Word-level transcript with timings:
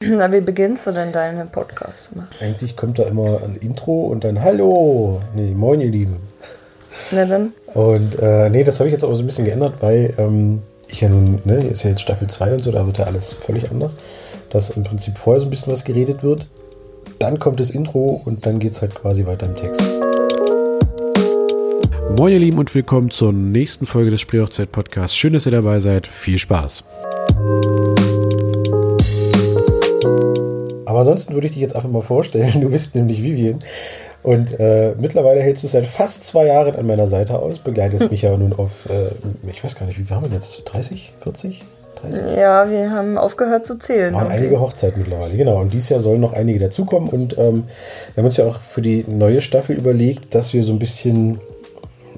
Na, 0.06 0.32
wie 0.32 0.40
beginnst 0.40 0.86
du 0.86 0.92
denn 0.92 1.12
deinen 1.12 1.50
Podcast? 1.50 2.08
Eigentlich 2.40 2.74
kommt 2.74 2.98
da 2.98 3.02
immer 3.02 3.42
ein 3.44 3.56
Intro 3.56 4.06
und 4.06 4.24
dann 4.24 4.42
Hallo. 4.42 5.20
Nee, 5.34 5.52
moin 5.54 5.82
ihr 5.82 5.90
Lieben. 5.90 6.16
Na 7.10 7.26
dann. 7.26 7.52
Und 7.74 8.18
äh, 8.18 8.48
nee, 8.48 8.64
das 8.64 8.80
habe 8.80 8.88
ich 8.88 8.94
jetzt 8.94 9.04
aber 9.04 9.14
so 9.14 9.22
ein 9.22 9.26
bisschen 9.26 9.44
geändert, 9.44 9.74
weil 9.80 10.14
ähm, 10.16 10.62
ich 10.88 11.02
ja 11.02 11.10
nun, 11.10 11.42
ne, 11.44 11.66
ist 11.66 11.82
ja 11.82 11.90
jetzt 11.90 12.00
Staffel 12.00 12.30
2 12.30 12.54
und 12.54 12.62
so, 12.64 12.72
da 12.72 12.86
wird 12.86 12.96
ja 12.96 13.04
alles 13.04 13.34
völlig 13.34 13.70
anders. 13.70 13.94
Dass 14.48 14.70
im 14.70 14.84
Prinzip 14.84 15.18
vorher 15.18 15.40
so 15.40 15.46
ein 15.46 15.50
bisschen 15.50 15.70
was 15.70 15.84
geredet 15.84 16.22
wird. 16.22 16.46
Dann 17.18 17.38
kommt 17.38 17.60
das 17.60 17.68
Intro 17.68 18.22
und 18.24 18.46
dann 18.46 18.58
geht 18.58 18.72
es 18.72 18.80
halt 18.80 18.94
quasi 18.94 19.26
weiter 19.26 19.44
im 19.44 19.54
Text. 19.54 19.82
Moin 22.16 22.32
ihr 22.32 22.38
Lieben 22.38 22.58
und 22.58 22.74
willkommen 22.74 23.10
zur 23.10 23.34
nächsten 23.34 23.84
Folge 23.84 24.10
des 24.10 24.22
Spreehochzeit 24.22 24.72
Podcasts. 24.72 25.14
Schön, 25.14 25.34
dass 25.34 25.44
ihr 25.44 25.52
dabei 25.52 25.78
seid. 25.78 26.06
Viel 26.06 26.38
Spaß. 26.38 26.84
Aber 31.00 31.08
ansonsten 31.08 31.32
würde 31.32 31.46
ich 31.46 31.54
dich 31.54 31.62
jetzt 31.62 31.74
einfach 31.74 31.88
mal 31.88 32.02
vorstellen. 32.02 32.60
Du 32.60 32.68
bist 32.68 32.94
nämlich 32.94 33.22
Vivian. 33.22 33.60
Und 34.22 34.60
äh, 34.60 34.94
mittlerweile 34.98 35.40
hältst 35.40 35.64
du 35.64 35.68
seit 35.68 35.86
fast 35.86 36.24
zwei 36.24 36.44
Jahren 36.44 36.76
an 36.76 36.86
meiner 36.86 37.06
Seite 37.06 37.38
aus, 37.38 37.58
begleitest 37.58 38.10
mich 38.10 38.20
ja 38.20 38.36
nun 38.36 38.52
auf, 38.52 38.86
äh, 38.90 39.48
ich 39.48 39.64
weiß 39.64 39.76
gar 39.76 39.86
nicht, 39.86 39.98
wie 39.98 40.04
viel 40.04 40.14
haben 40.14 40.28
wir 40.28 40.36
jetzt? 40.36 40.62
30, 40.66 41.14
40? 41.22 41.64
30? 42.02 42.22
Ja, 42.36 42.70
wir 42.70 42.90
haben 42.90 43.16
aufgehört 43.16 43.64
zu 43.64 43.78
zählen. 43.78 44.12
Waren 44.12 44.28
einige 44.28 44.60
Hochzeiten 44.60 45.00
mittlerweile, 45.00 45.34
genau. 45.38 45.58
Und 45.58 45.72
dieses 45.72 45.88
Jahr 45.88 46.00
sollen 46.00 46.20
noch 46.20 46.34
einige 46.34 46.58
dazukommen. 46.58 47.08
Und 47.08 47.38
ähm, 47.38 47.64
wir 48.12 48.18
haben 48.18 48.26
uns 48.26 48.36
ja 48.36 48.44
auch 48.44 48.60
für 48.60 48.82
die 48.82 49.06
neue 49.08 49.40
Staffel 49.40 49.74
überlegt, 49.74 50.34
dass 50.34 50.52
wir 50.52 50.64
so 50.64 50.74
ein 50.74 50.78
bisschen, 50.78 51.40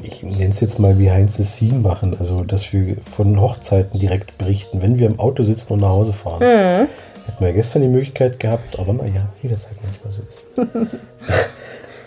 ich 0.03 0.25
nenne 0.25 0.53
es 0.53 0.59
jetzt 0.59 0.81
mal 0.81 0.95
behind 0.95 1.31
the 1.31 1.45
scene 1.45 1.79
machen. 1.79 2.17
Also, 2.19 2.43
dass 2.43 2.73
wir 2.73 2.97
von 3.15 3.41
Hochzeiten 3.41 4.01
direkt 4.01 4.39
berichten, 4.39 4.83
wenn 4.83 4.99
wir 4.99 5.07
im 5.07 5.21
Auto 5.21 5.45
sitzen 5.45 5.73
und 5.73 5.81
nach 5.83 5.91
Hause 5.91 6.13
fahren. 6.13 6.41
Mhm. 6.41 6.89
Hätten 7.27 7.41
wir 7.41 7.49
ja 7.49 7.55
gestern 7.55 7.83
die 7.83 7.89
Möglichkeit 7.89 8.41
gehabt, 8.41 8.79
aber 8.79 8.93
naja, 8.93 9.29
wie 9.41 9.49
das 9.49 9.67
halt 9.67 9.79
manchmal 9.83 10.13
so 10.13 10.21
ist. 10.29 10.45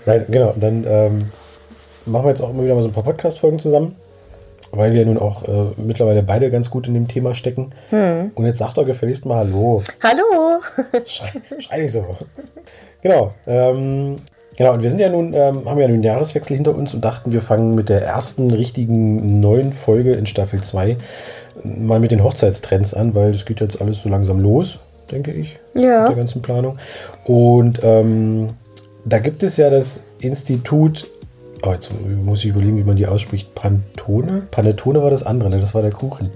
Nein, 0.05 0.25
genau. 0.27 0.53
Dann 0.59 0.85
ähm, 0.87 1.31
machen 2.05 2.25
wir 2.25 2.29
jetzt 2.29 2.41
auch 2.41 2.49
immer 2.49 2.63
wieder 2.63 2.75
mal 2.75 2.81
so 2.81 2.89
ein 2.89 2.93
paar 2.93 3.03
Podcast-Folgen 3.03 3.59
zusammen, 3.59 3.95
weil 4.71 4.93
wir 4.93 5.05
nun 5.05 5.17
auch 5.17 5.43
äh, 5.43 5.71
mittlerweile 5.77 6.23
beide 6.23 6.49
ganz 6.51 6.69
gut 6.69 6.87
in 6.87 6.93
dem 6.93 7.07
Thema 7.07 7.33
stecken. 7.33 7.71
Hm. 7.89 8.31
Und 8.35 8.45
jetzt 8.45 8.59
sagt 8.59 8.77
doch 8.77 8.85
gefälligst 8.85 9.25
mal 9.25 9.37
Hallo. 9.37 9.83
Hallo! 10.01 10.61
Schrei, 11.05 11.31
schrei 11.59 11.79
nicht 11.79 11.91
so. 11.91 12.05
genau. 13.01 13.33
Ähm, 13.47 14.17
genau, 14.57 14.73
und 14.73 14.81
wir 14.81 14.89
sind 14.89 14.99
ja 14.99 15.09
nun, 15.09 15.33
ähm, 15.33 15.67
haben 15.69 15.79
ja 15.79 15.87
nun 15.87 15.95
einen 15.95 16.03
Jahreswechsel 16.03 16.55
hinter 16.55 16.75
uns 16.75 16.93
und 16.93 17.03
dachten, 17.03 17.31
wir 17.31 17.41
fangen 17.41 17.73
mit 17.75 17.89
der 17.89 18.03
ersten 18.03 18.51
richtigen 18.51 19.39
neuen 19.39 19.73
Folge 19.73 20.13
in 20.13 20.25
Staffel 20.25 20.61
2 20.61 20.97
mal 21.63 21.99
mit 21.99 22.11
den 22.11 22.23
Hochzeitstrends 22.23 22.93
an, 22.93 23.15
weil 23.15 23.31
das 23.31 23.45
geht 23.45 23.61
jetzt 23.61 23.81
alles 23.81 24.01
so 24.01 24.09
langsam 24.09 24.39
los, 24.39 24.79
denke 25.11 25.31
ich. 25.31 25.57
Ja. 25.73 26.01
Mit 26.01 26.09
der 26.09 26.17
ganzen 26.17 26.41
Planung. 26.41 26.77
Und 27.25 27.79
ähm, 27.83 28.49
da 29.05 29.19
gibt 29.19 29.43
es 29.43 29.57
ja 29.57 29.69
das 29.69 30.03
Institut, 30.19 31.09
oh, 31.63 31.71
jetzt 31.71 31.91
muss 32.23 32.39
ich 32.39 32.47
überlegen, 32.47 32.77
wie 32.77 32.83
man 32.83 32.95
die 32.95 33.07
ausspricht, 33.07 33.53
Pantone? 33.55 34.43
Panettone 34.51 35.01
war 35.01 35.09
das 35.09 35.23
andere, 35.23 35.49
ne? 35.49 35.59
das 35.59 35.75
war 35.75 35.81
der 35.81 35.91
Kuchen. 35.91 36.31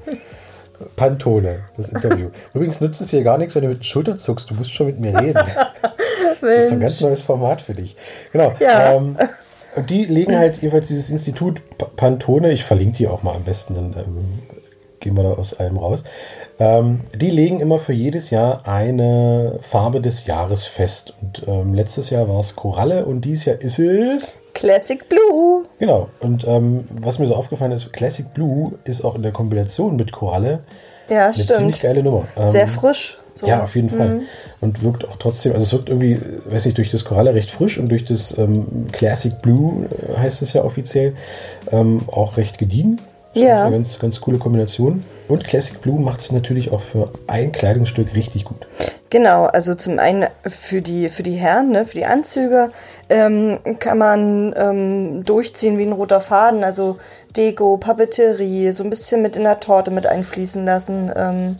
Pantone, 0.95 1.65
das 1.75 1.89
Interview. 1.89 2.29
Übrigens 2.53 2.79
nützt 2.79 3.01
es 3.01 3.09
hier 3.09 3.23
gar 3.23 3.37
nichts, 3.37 3.55
wenn 3.55 3.63
du 3.63 3.69
mit 3.69 3.79
den 3.79 3.83
Schultern 3.83 4.17
zuckst. 4.17 4.49
Du 4.49 4.55
musst 4.55 4.71
schon 4.71 4.87
mit 4.87 4.99
mir 4.99 5.19
reden. 5.19 5.41
Das 6.41 6.65
ist 6.65 6.71
ein 6.71 6.79
ganz 6.79 7.01
neues 7.01 7.21
Format 7.21 7.61
für 7.61 7.73
dich. 7.73 7.97
Genau. 8.31 8.53
Ja. 8.61 8.93
Ähm, 8.93 9.17
und 9.75 9.89
die 9.89 10.05
legen 10.05 10.37
halt 10.37 10.57
jedenfalls 10.61 10.87
dieses 10.87 11.09
Institut 11.09 11.61
Pantone, 11.97 12.51
ich 12.51 12.63
verlinke 12.63 12.97
die 12.97 13.07
auch 13.07 13.23
mal 13.23 13.35
am 13.35 13.43
besten, 13.43 13.75
dann 13.75 13.93
ähm, 13.97 14.39
gehen 14.99 15.15
wir 15.15 15.23
da 15.23 15.31
aus 15.31 15.59
allem 15.59 15.77
raus. 15.77 16.03
Ähm, 16.59 17.01
die 17.15 17.29
legen 17.29 17.61
immer 17.61 17.79
für 17.79 17.93
jedes 17.93 18.31
Jahr 18.31 18.67
eine 18.67 19.57
Farbe 19.61 20.01
des 20.01 20.25
Jahres 20.25 20.65
fest. 20.65 21.13
Und 21.21 21.43
ähm, 21.47 21.73
letztes 21.73 22.09
Jahr 22.09 22.27
war 22.27 22.39
es 22.39 22.55
Koralle 22.55 23.05
und 23.05 23.23
dieses 23.23 23.45
Jahr 23.45 23.61
ist 23.61 23.79
es. 23.79 24.37
Classic 24.53 25.07
Blue. 25.07 25.65
Genau. 25.79 26.09
Und 26.19 26.45
ähm, 26.45 26.85
was 27.01 27.17
mir 27.17 27.27
so 27.27 27.35
aufgefallen 27.35 27.71
ist, 27.71 27.93
Classic 27.93 28.33
Blue 28.33 28.73
ist 28.83 29.05
auch 29.05 29.15
in 29.15 29.23
der 29.23 29.31
Kombination 29.31 29.95
mit 29.95 30.11
Koralle 30.11 30.59
Ja, 31.07 31.25
eine 31.25 31.33
ziemlich 31.33 31.77
stimmt. 31.77 31.81
geile 31.81 32.03
Nummer. 32.03 32.25
Ähm, 32.35 32.51
Sehr 32.51 32.67
frisch. 32.67 33.17
So. 33.35 33.47
Ja, 33.47 33.63
auf 33.63 33.73
jeden 33.75 33.89
Fall. 33.89 34.23
Und 34.59 34.83
wirkt 34.83 35.07
auch 35.07 35.15
trotzdem, 35.15 35.53
also 35.53 35.63
es 35.63 35.71
wirkt 35.71 35.87
irgendwie, 35.87 36.19
weiß 36.49 36.65
nicht, 36.65 36.77
durch 36.77 36.89
das 36.89 37.05
Koralle 37.05 37.33
recht 37.33 37.49
frisch 37.49 37.77
und 37.77 37.87
durch 37.87 38.03
das 38.03 38.37
ähm, 38.37 38.87
Classic 38.91 39.41
Blue, 39.41 39.85
äh, 39.85 40.17
heißt 40.17 40.41
es 40.41 40.51
ja 40.51 40.65
offiziell, 40.65 41.13
ähm, 41.71 42.01
auch 42.11 42.35
recht 42.35 42.57
gediegen. 42.57 42.99
Ja. 43.33 43.63
Eine 43.63 43.77
ganz, 43.77 43.97
ganz 43.97 44.19
coole 44.19 44.39
Kombination. 44.39 45.05
Und 45.29 45.43
Classic 45.43 45.79
Blue 45.79 46.01
macht 46.01 46.21
es 46.21 46.31
natürlich 46.31 46.71
auch 46.71 46.81
für 46.81 47.11
ein 47.27 47.51
Kleidungsstück 47.51 48.15
richtig 48.15 48.45
gut. 48.45 48.67
Genau, 49.11 49.45
also 49.45 49.75
zum 49.75 49.99
einen 49.99 50.27
für 50.45 50.81
die, 50.81 51.09
für 51.09 51.23
die 51.23 51.35
Herren, 51.35 51.69
ne, 51.69 51.85
für 51.85 51.95
die 51.95 52.05
Anzüge 52.05 52.71
ähm, 53.09 53.59
kann 53.79 53.99
man 53.99 54.53
ähm, 54.57 55.23
durchziehen 55.25 55.77
wie 55.77 55.83
ein 55.83 55.91
roter 55.91 56.19
Faden, 56.19 56.63
also 56.63 56.97
Deko, 57.37 57.77
Papeterie, 57.77 58.71
so 58.71 58.83
ein 58.83 58.89
bisschen 58.89 59.21
mit 59.21 59.35
in 59.35 59.43
der 59.43 59.59
Torte 59.59 59.91
mit 59.91 60.07
einfließen 60.07 60.65
lassen. 60.65 61.11
Ähm, 61.15 61.57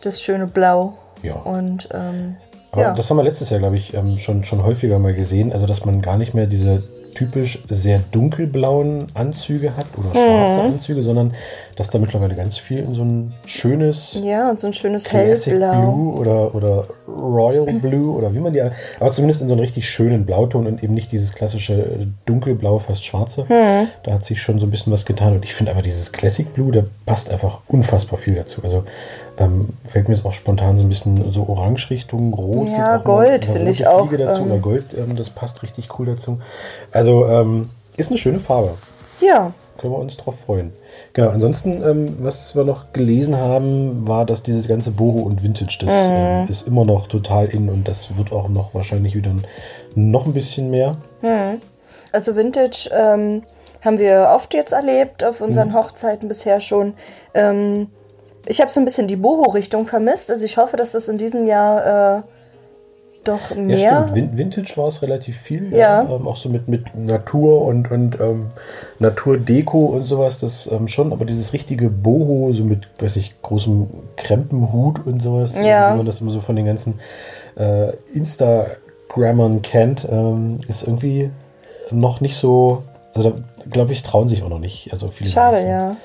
das 0.00 0.22
schöne 0.22 0.46
Blau. 0.46 0.94
Ja. 1.22 1.34
Und 1.34 1.88
ähm, 1.92 2.36
Aber 2.70 2.82
ja. 2.82 2.92
das 2.92 3.10
haben 3.10 3.16
wir 3.16 3.24
letztes 3.24 3.50
Jahr, 3.50 3.58
glaube 3.58 3.76
ich, 3.76 3.94
ähm, 3.94 4.18
schon, 4.18 4.44
schon 4.44 4.62
häufiger 4.62 5.00
mal 5.00 5.14
gesehen. 5.14 5.52
Also, 5.52 5.66
dass 5.66 5.84
man 5.84 6.02
gar 6.02 6.16
nicht 6.16 6.34
mehr 6.34 6.46
diese 6.46 6.84
typisch 7.14 7.62
sehr 7.68 8.00
dunkelblauen 8.10 9.06
Anzüge 9.14 9.76
hat 9.76 9.86
oder 9.96 10.10
schwarze 10.12 10.58
Mhm. 10.58 10.72
Anzüge, 10.74 11.02
sondern 11.02 11.32
dass 11.76 11.90
da 11.90 11.98
mittlerweile 11.98 12.34
ganz 12.34 12.56
viel 12.58 12.78
in 12.78 12.94
so 12.94 13.02
ein 13.02 13.32
schönes 13.46 14.18
ja, 14.22 14.50
und 14.50 14.58
so 14.60 14.66
ein 14.66 14.74
schönes 14.74 15.04
Classic 15.04 15.52
Hellblau. 15.52 15.92
Blue 15.92 16.14
oder, 16.14 16.54
oder 16.54 16.86
Royal 17.08 17.66
Blue 17.74 18.14
oder 18.14 18.34
wie 18.34 18.38
man 18.40 18.52
die, 18.52 18.60
aber 18.62 19.10
zumindest 19.10 19.42
in 19.42 19.48
so 19.48 19.54
einem 19.54 19.60
richtig 19.60 19.88
schönen 19.88 20.24
Blauton 20.26 20.66
und 20.66 20.82
eben 20.82 20.94
nicht 20.94 21.12
dieses 21.12 21.32
klassische 21.34 21.74
äh, 21.74 22.06
dunkelblau, 22.26 22.78
fast 22.78 23.04
schwarze. 23.04 23.48
Hm. 23.48 23.88
Da 24.02 24.12
hat 24.12 24.24
sich 24.24 24.40
schon 24.40 24.58
so 24.58 24.66
ein 24.66 24.70
bisschen 24.70 24.92
was 24.92 25.04
getan 25.04 25.34
und 25.34 25.44
ich 25.44 25.54
finde 25.54 25.72
aber 25.72 25.82
dieses 25.82 26.12
Classic 26.12 26.52
Blue, 26.52 26.72
da 26.72 26.82
passt 27.06 27.30
einfach 27.30 27.60
unfassbar 27.68 28.18
viel 28.18 28.34
dazu. 28.34 28.62
Also 28.64 28.84
ähm, 29.42 29.68
fällt 29.82 30.08
mir 30.08 30.14
jetzt 30.14 30.24
auch 30.24 30.32
spontan 30.32 30.76
so 30.78 30.84
ein 30.84 30.88
bisschen 30.88 31.32
so 31.32 31.46
Orange 31.48 31.90
Richtung 31.90 32.32
Rot. 32.34 32.68
Ja, 32.68 32.96
Gold 32.98 33.44
finde 33.44 33.70
ich 33.70 33.86
auch, 33.86 34.10
Dazu, 34.10 34.42
ähm, 34.42 34.50
oder 34.50 34.58
Gold, 34.60 34.94
ähm, 34.94 35.16
das 35.16 35.30
passt 35.30 35.62
richtig 35.62 35.98
cool 35.98 36.06
dazu. 36.06 36.38
Also 36.90 37.26
ähm, 37.26 37.70
ist 37.96 38.10
eine 38.10 38.18
schöne 38.18 38.38
Farbe 38.38 38.74
Ja, 39.20 39.52
können 39.78 39.92
wir 39.92 39.98
uns 39.98 40.16
drauf 40.16 40.38
freuen. 40.40 40.72
Genau, 41.12 41.30
ansonsten, 41.30 41.82
ähm, 41.82 42.16
was 42.20 42.54
wir 42.54 42.64
noch 42.64 42.92
gelesen 42.92 43.36
haben, 43.36 44.06
war, 44.06 44.24
dass 44.26 44.42
dieses 44.42 44.68
ganze 44.68 44.90
Boho 44.92 45.20
und 45.20 45.42
Vintage, 45.42 45.78
das 45.84 45.92
ähm, 45.92 46.46
ist 46.48 46.66
immer 46.66 46.84
noch 46.84 47.06
total 47.08 47.46
in 47.46 47.68
und 47.68 47.88
das 47.88 48.16
wird 48.16 48.32
auch 48.32 48.48
noch 48.48 48.74
wahrscheinlich 48.74 49.14
wieder 49.14 49.32
noch 49.94 50.26
ein 50.26 50.32
bisschen 50.32 50.70
mehr. 50.70 50.96
also 52.12 52.36
Vintage 52.36 52.88
haben 53.84 53.98
wir 53.98 54.30
oft 54.34 54.54
jetzt 54.54 54.72
erlebt 54.72 55.24
auf 55.24 55.40
unseren 55.40 55.70
Mhm. 55.70 55.74
Hochzeiten 55.74 56.28
bisher 56.28 56.60
schon. 56.60 56.94
Ähm, 57.34 57.88
ich 58.46 58.60
habe 58.60 58.70
so 58.70 58.80
ein 58.80 58.84
bisschen 58.84 59.08
die 59.08 59.16
Boho-Richtung 59.16 59.86
vermisst. 59.86 60.30
Also 60.30 60.44
ich 60.44 60.56
hoffe, 60.56 60.76
dass 60.76 60.92
das 60.92 61.08
in 61.08 61.18
diesem 61.18 61.46
Jahr 61.46 62.18
äh, 62.18 62.22
doch 63.24 63.54
mehr. 63.54 63.78
Ja, 63.78 64.02
stimmt. 64.02 64.14
Vin 64.14 64.38
Vintage 64.38 64.72
war 64.76 64.88
es 64.88 65.00
relativ 65.02 65.38
viel. 65.38 65.72
Ja. 65.72 66.02
Ähm, 66.02 66.26
auch 66.26 66.36
so 66.36 66.48
mit, 66.48 66.68
mit 66.68 66.94
Natur 66.94 67.62
und, 67.62 67.90
und 67.90 68.18
ähm, 68.20 68.50
Naturdeko 68.98 69.86
und 69.86 70.06
sowas, 70.06 70.38
das 70.38 70.68
ähm, 70.70 70.88
schon. 70.88 71.12
Aber 71.12 71.24
dieses 71.24 71.52
richtige 71.52 71.88
Boho, 71.88 72.52
so 72.52 72.64
mit, 72.64 72.88
weiß 72.98 73.16
ich, 73.16 73.34
großem 73.42 73.88
Krempenhut 74.16 75.06
und 75.06 75.22
sowas, 75.22 75.54
Ja. 75.56 75.92
wie 75.92 75.98
man 75.98 76.06
das 76.06 76.20
immer 76.20 76.30
so 76.30 76.40
von 76.40 76.56
den 76.56 76.66
ganzen 76.66 76.98
äh, 77.56 77.92
Instagrammern 78.12 79.62
kennt, 79.62 80.06
ähm, 80.10 80.58
ist 80.66 80.82
irgendwie 80.82 81.30
noch 81.90 82.20
nicht 82.20 82.36
so. 82.36 82.82
Also 83.14 83.30
da 83.30 83.36
glaube 83.70 83.92
ich, 83.92 84.02
trauen 84.02 84.28
sich 84.28 84.42
auch 84.42 84.48
noch 84.48 84.58
nicht. 84.58 84.92
Also 84.92 85.08
viele 85.08 85.30
Schade, 85.30 85.66
ja. 85.66 85.96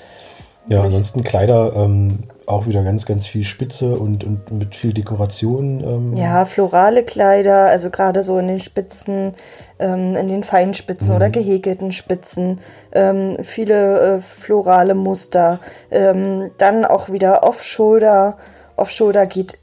Ja, 0.69 0.81
ansonsten 0.83 1.23
Kleider 1.23 1.73
ähm, 1.75 2.19
auch 2.45 2.65
wieder 2.67 2.83
ganz, 2.83 3.05
ganz 3.05 3.27
viel 3.27 3.43
Spitze 3.43 3.95
und, 3.95 4.23
und 4.23 4.51
mit 4.51 4.75
viel 4.75 4.93
Dekoration. 4.93 5.81
Ähm, 5.83 6.15
Ja, 6.17 6.45
florale 6.45 7.03
Kleider, 7.03 7.67
also 7.67 7.89
gerade 7.89 8.23
so 8.23 8.37
in 8.39 8.47
den 8.47 8.59
Spitzen, 8.59 9.33
ähm, 9.79 10.15
in 10.15 10.27
den 10.27 10.43
Feinspitzen 10.43 11.09
Mhm. 11.09 11.15
oder 11.15 11.29
gehäkelten 11.29 11.91
Spitzen, 11.91 12.59
ähm, 12.93 13.37
viele 13.43 14.17
äh, 14.17 14.21
florale 14.21 14.93
Muster. 14.93 15.59
Ähm, 15.91 16.51
dann 16.57 16.85
auch 16.85 17.09
wieder 17.09 17.43
Off-Shoulder. 17.43 18.37
Off-Shoulder 18.77 19.25
geht, 19.25 19.57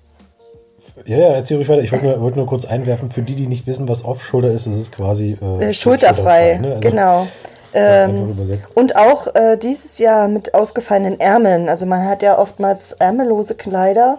Ja, 1.06 1.16
ja, 1.16 1.26
erzähl 1.28 1.56
ruhig 1.56 1.68
weiter. 1.70 1.82
Ich 1.82 1.92
wollte 1.92 2.04
nur, 2.04 2.20
wollte 2.20 2.38
nur 2.38 2.46
kurz 2.46 2.66
einwerfen, 2.66 3.08
für 3.08 3.22
die, 3.22 3.34
die 3.34 3.46
nicht 3.46 3.66
wissen, 3.66 3.88
was 3.88 4.04
Off-Shoulder 4.04 4.50
ist, 4.50 4.66
ist 4.66 4.92
quasi 4.92 5.38
äh, 5.40 5.68
äh, 5.68 5.72
schulterfrei, 5.72 6.58
ne? 6.58 6.74
Also, 6.76 6.80
genau. 6.80 7.26
Übersetzt. 8.30 8.70
Und 8.76 8.96
auch 8.96 9.34
äh, 9.34 9.56
dieses 9.56 9.98
Jahr 9.98 10.28
mit 10.28 10.54
ausgefallenen 10.54 11.18
Ärmeln. 11.20 11.68
Also 11.68 11.86
man 11.86 12.06
hat 12.06 12.22
ja 12.22 12.38
oftmals 12.38 12.92
ärmellose 12.92 13.54
Kleider 13.56 14.18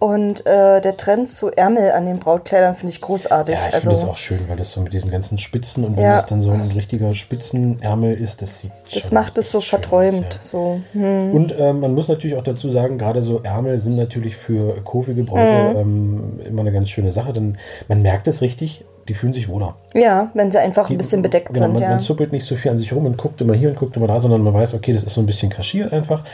Und 0.00 0.44
äh, 0.44 0.82
der 0.82 0.96
Trend 0.98 1.30
zu 1.30 1.50
Ärmel 1.50 1.92
an 1.92 2.04
den 2.04 2.18
Brautkleidern 2.18 2.74
finde 2.74 2.92
ich 2.92 3.00
großartig. 3.00 3.54
Ja, 3.54 3.68
ich 3.68 3.74
also, 3.74 3.90
finde 3.90 4.00
das 4.02 4.08
auch 4.10 4.16
schön, 4.18 4.40
weil 4.48 4.56
das 4.56 4.72
so 4.72 4.82
mit 4.82 4.92
diesen 4.92 5.10
ganzen 5.10 5.38
Spitzen 5.38 5.82
und 5.84 5.96
wenn 5.96 6.04
Ja. 6.04 6.14
das 6.16 6.26
dann 6.26 6.42
so 6.42 6.50
ein 6.50 6.70
richtiger 6.74 7.14
Spitzenärmel 7.14 8.12
ist, 8.14 8.42
das 8.42 8.60
sieht 8.60 8.72
das 8.94 9.12
macht 9.12 9.38
es 9.38 9.50
so 9.50 9.60
verträumt. 9.60 10.26
aus, 10.26 10.34
ja. 10.34 10.42
So. 10.42 10.80
Hm. 10.92 11.30
Und 11.32 11.54
ähm, 11.58 11.80
man 11.80 11.94
muss 11.94 12.08
natürlich 12.08 12.36
auch 12.36 12.42
dazu 12.42 12.68
sagen, 12.68 12.98
gerade 12.98 13.22
so 13.22 13.40
Ärmel 13.44 13.78
sind 13.78 13.96
natürlich 13.96 14.36
für 14.36 14.82
kurvige 14.82 15.22
Bräute 15.22 15.78
ähm, 15.78 16.38
immer 16.44 16.60
eine 16.62 16.72
ganz 16.72 16.90
schöne 16.90 17.10
Sache, 17.10 17.32
denn 17.32 17.56
man 17.88 18.02
merkt 18.02 18.28
es 18.28 18.42
richtig, 18.42 18.84
die 19.08 19.14
fühlen 19.14 19.32
sich 19.32 19.48
wohler. 19.48 19.76
Ja, 19.94 20.30
wenn 20.34 20.50
sie 20.50 20.58
einfach 20.58 20.90
ein 20.90 20.96
bisschen 20.96 21.22
bedeckt 21.22 21.48
genau, 21.48 21.60
sind, 21.60 21.72
man, 21.74 21.82
ja. 21.82 21.88
man 21.90 22.00
zuppelt 22.00 22.32
nicht 22.32 22.44
so 22.44 22.56
viel 22.56 22.70
an 22.70 22.78
sich 22.78 22.92
rum 22.92 23.06
und 23.06 23.18
guckt 23.18 23.40
immer 23.40 23.54
hier 23.54 23.68
und 23.68 23.76
guckt 23.76 23.96
immer 23.96 24.06
da, 24.06 24.18
sondern 24.18 24.42
man 24.42 24.54
weiß, 24.54 24.74
okay, 24.74 24.92
das 24.92 25.04
ist 25.04 25.14
so 25.14 25.20
ein 25.20 25.26
bisschen 25.26 25.50
kaschiert 25.50 25.92
einfach. 25.92 26.24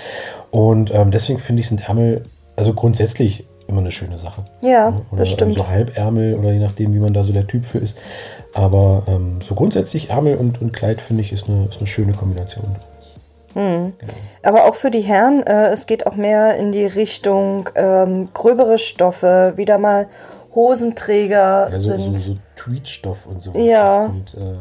Und 0.50 0.92
ähm, 0.94 1.10
deswegen 1.10 1.38
finde 1.38 1.60
ich, 1.60 1.68
sind 1.68 1.88
Ärmel, 1.88 2.22
also 2.56 2.72
grundsätzlich 2.72 3.46
immer 3.66 3.80
eine 3.80 3.92
schöne 3.92 4.18
Sache. 4.18 4.42
Ja, 4.62 5.00
oder 5.10 5.20
das 5.20 5.30
stimmt. 5.30 5.54
So 5.54 5.68
Halbärmel 5.68 6.34
oder 6.34 6.52
je 6.52 6.58
nachdem, 6.58 6.92
wie 6.94 6.98
man 6.98 7.14
da 7.14 7.22
so 7.22 7.32
der 7.32 7.46
Typ 7.46 7.64
für 7.64 7.78
ist. 7.78 7.96
Aber 8.52 9.04
ähm, 9.06 9.38
so 9.42 9.54
grundsätzlich 9.54 10.10
Ärmel 10.10 10.36
und, 10.36 10.60
und 10.60 10.72
Kleid, 10.72 11.00
finde 11.00 11.22
ich, 11.22 11.32
ist 11.32 11.48
eine, 11.48 11.66
ist 11.66 11.78
eine 11.78 11.86
schöne 11.86 12.12
Kombination. 12.12 12.76
Aber 14.42 14.64
auch 14.64 14.74
für 14.74 14.90
die 14.90 15.00
Herren, 15.00 15.42
äh, 15.44 15.70
es 15.70 15.86
geht 15.86 16.06
auch 16.06 16.16
mehr 16.16 16.56
in 16.56 16.72
die 16.72 16.86
Richtung 16.86 17.68
ähm, 17.74 18.28
gröbere 18.32 18.78
Stoffe, 18.78 19.54
wieder 19.56 19.78
mal 19.78 20.06
Hosenträger 20.54 21.68
Ja, 21.70 21.78
so, 21.78 21.96
so, 21.96 22.02
sind. 22.02 22.18
so 22.18 22.34
Tweetstoff 22.56 23.26
und 23.26 23.42
sowas. 23.42 23.62
Ja. 23.64 24.06
Und, 24.06 24.34
äh, 24.34 24.56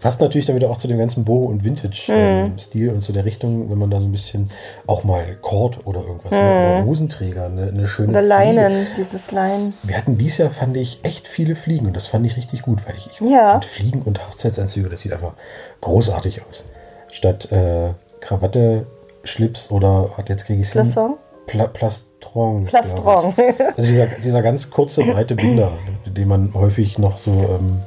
passt 0.00 0.20
natürlich 0.20 0.46
dann 0.46 0.56
wieder 0.56 0.70
auch 0.70 0.78
zu 0.78 0.88
dem 0.88 0.98
ganzen 0.98 1.24
Boho- 1.24 1.46
und 1.46 1.64
Vintage-Stil 1.64 2.90
und 2.90 3.02
zu 3.04 3.12
der 3.12 3.24
Richtung, 3.24 3.70
wenn 3.70 3.78
man 3.78 3.90
da 3.90 4.00
so 4.00 4.06
ein 4.06 4.12
bisschen 4.12 4.50
auch 4.86 5.04
mal 5.04 5.22
Cord 5.40 5.86
oder 5.86 6.00
irgendwas, 6.02 6.30
ne, 6.32 6.38
oder 6.80 6.84
Hosenträger, 6.84 7.46
eine, 7.46 7.68
eine 7.68 7.86
schöne 7.86 8.10
Oder 8.10 8.18
Fliege. 8.20 8.28
Leinen, 8.28 8.86
dieses 8.96 9.30
Leinen. 9.32 9.74
Wir 9.82 9.96
hatten 9.96 10.18
dieses 10.18 10.38
Jahr, 10.38 10.50
fand 10.50 10.76
ich, 10.76 11.00
echt 11.02 11.28
viele 11.28 11.54
Fliegen 11.56 11.86
und 11.86 11.96
das 11.96 12.06
fand 12.08 12.26
ich 12.26 12.36
richtig 12.36 12.62
gut, 12.62 12.86
weil 12.86 12.94
ich, 12.96 13.06
ich 13.06 13.20
Ja. 13.20 13.52
finde 13.52 13.66
Fliegen 13.66 14.02
und 14.02 14.26
Hochzeitsanzüge, 14.28 14.88
das 14.88 15.00
sieht 15.00 15.12
einfach 15.12 15.32
großartig 15.80 16.42
aus. 16.48 16.64
Statt 17.10 17.50
äh, 17.52 17.90
Krawatte, 18.20 18.86
Schlips 19.22 19.70
oder, 19.70 20.10
hat 20.16 20.28
jetzt 20.28 20.44
kriege 20.46 20.60
ich 20.60 20.66
es 20.68 20.72
hin? 20.72 21.14
Pla 21.46 21.66
Plastron. 21.66 22.64
Plastron. 22.64 23.34
Also 23.76 23.88
dieser, 23.88 24.06
dieser 24.06 24.42
ganz 24.42 24.70
kurze, 24.70 25.04
breite 25.04 25.34
Binder, 25.34 25.72
den 26.06 26.28
man 26.28 26.54
häufig 26.54 26.98
noch 26.98 27.18
so 27.18 27.30
ähm, 27.30 27.80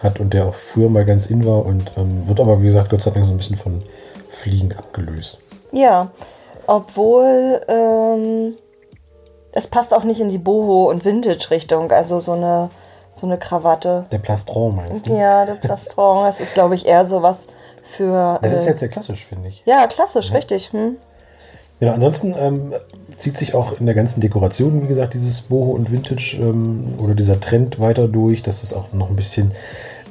hat 0.00 0.20
und 0.20 0.34
der 0.34 0.46
auch 0.46 0.54
früher 0.54 0.88
mal 0.88 1.04
ganz 1.04 1.26
in 1.26 1.46
war 1.46 1.64
und 1.64 1.92
ähm, 1.96 2.26
wird 2.26 2.40
aber, 2.40 2.60
wie 2.60 2.66
gesagt, 2.66 2.90
Gott 2.90 3.02
sei 3.02 3.10
Dank 3.10 3.26
so 3.26 3.32
ein 3.32 3.36
bisschen 3.36 3.56
von 3.56 3.82
Fliegen 4.28 4.72
abgelöst. 4.76 5.38
Ja, 5.72 6.10
obwohl 6.66 7.60
ähm, 7.68 8.54
es 9.52 9.66
passt 9.68 9.94
auch 9.94 10.04
nicht 10.04 10.20
in 10.20 10.28
die 10.28 10.38
Boho- 10.38 10.90
und 10.90 11.04
Vintage-Richtung, 11.04 11.92
also 11.92 12.20
so 12.20 12.32
eine, 12.32 12.70
so 13.12 13.26
eine 13.26 13.38
Krawatte. 13.38 14.06
Der 14.10 14.18
Plastron 14.18 14.76
meinst 14.76 15.06
du? 15.06 15.16
Ja, 15.16 15.46
der 15.46 15.54
Plastron, 15.54 16.24
das 16.24 16.40
ist, 16.40 16.54
glaube 16.54 16.74
ich, 16.74 16.86
eher 16.86 17.06
so 17.06 17.22
was 17.22 17.48
für... 17.82 18.12
Ja, 18.12 18.38
das 18.42 18.54
ist 18.54 18.66
äh, 18.66 18.70
jetzt 18.70 18.80
sehr 18.80 18.88
klassisch, 18.88 19.24
finde 19.24 19.48
ich. 19.48 19.62
ja, 19.64 19.86
klassisch, 19.86 20.32
richtig. 20.32 20.72
Hm? 20.72 20.96
Genau, 21.80 21.92
ansonsten 21.92 22.34
ähm, 22.38 22.72
zieht 23.16 23.36
sich 23.36 23.54
auch 23.54 23.78
in 23.80 23.86
der 23.86 23.94
ganzen 23.94 24.20
Dekoration, 24.20 24.82
wie 24.82 24.86
gesagt, 24.86 25.14
dieses 25.14 25.42
Boho 25.42 25.72
und 25.72 25.90
Vintage 25.90 26.38
ähm, 26.40 26.94
oder 26.98 27.14
dieser 27.14 27.40
Trend 27.40 27.80
weiter 27.80 28.08
durch, 28.08 28.42
dass 28.42 28.62
es 28.62 28.72
auch 28.72 28.92
noch 28.92 29.10
ein 29.10 29.16
bisschen 29.16 29.52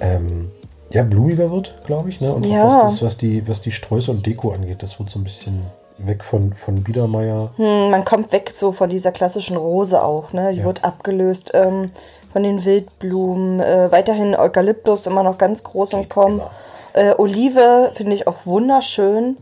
ähm, 0.01 0.51
ja, 0.91 1.03
blumiger 1.03 1.51
wird, 1.51 1.73
glaube 1.85 2.09
ich. 2.09 2.21
Ne? 2.21 2.33
Und 2.33 2.45
Ja. 2.45 2.63
auch 2.67 2.83
was, 2.83 2.93
das, 2.93 3.01
was, 3.01 3.17
die, 3.17 3.47
was 3.47 3.61
die 3.61 3.71
Sträuße 3.71 4.11
und 4.11 4.25
Deko 4.25 4.51
angeht, 4.51 4.83
das 4.83 4.99
wird 4.99 5.09
so 5.09 5.19
ein 5.19 5.23
bisschen 5.23 5.61
weg 5.97 6.23
von, 6.23 6.53
von 6.53 6.83
Biedermeier. 6.83 7.51
Hm, 7.57 7.89
man 7.91 8.03
kommt 8.05 8.31
weg 8.31 8.53
so 8.55 8.71
von 8.71 8.89
dieser 8.89 9.11
klassischen 9.11 9.57
Rose 9.57 10.03
auch, 10.03 10.33
ne? 10.33 10.51
Die 10.53 10.59
Ja. 10.59 10.65
wird 10.65 10.83
abgelöst 10.83 11.51
ähm, 11.53 11.91
von 12.31 12.43
den 12.43 12.63
Wildblumen. 12.65 13.59
Äh, 13.59 13.91
weiterhin 13.91 14.35
Eukalyptus 14.35 15.07
immer 15.07 15.23
noch 15.23 15.37
ganz 15.37 15.63
groß 15.63 15.91
Kommen. 16.09 16.39
Genau. 16.39 16.49
Äh, 16.93 17.13
Olive 17.17 17.91
finde 17.95 18.13
ich 18.13 18.27
auch 18.27 18.45
wunderschön. 18.45 19.37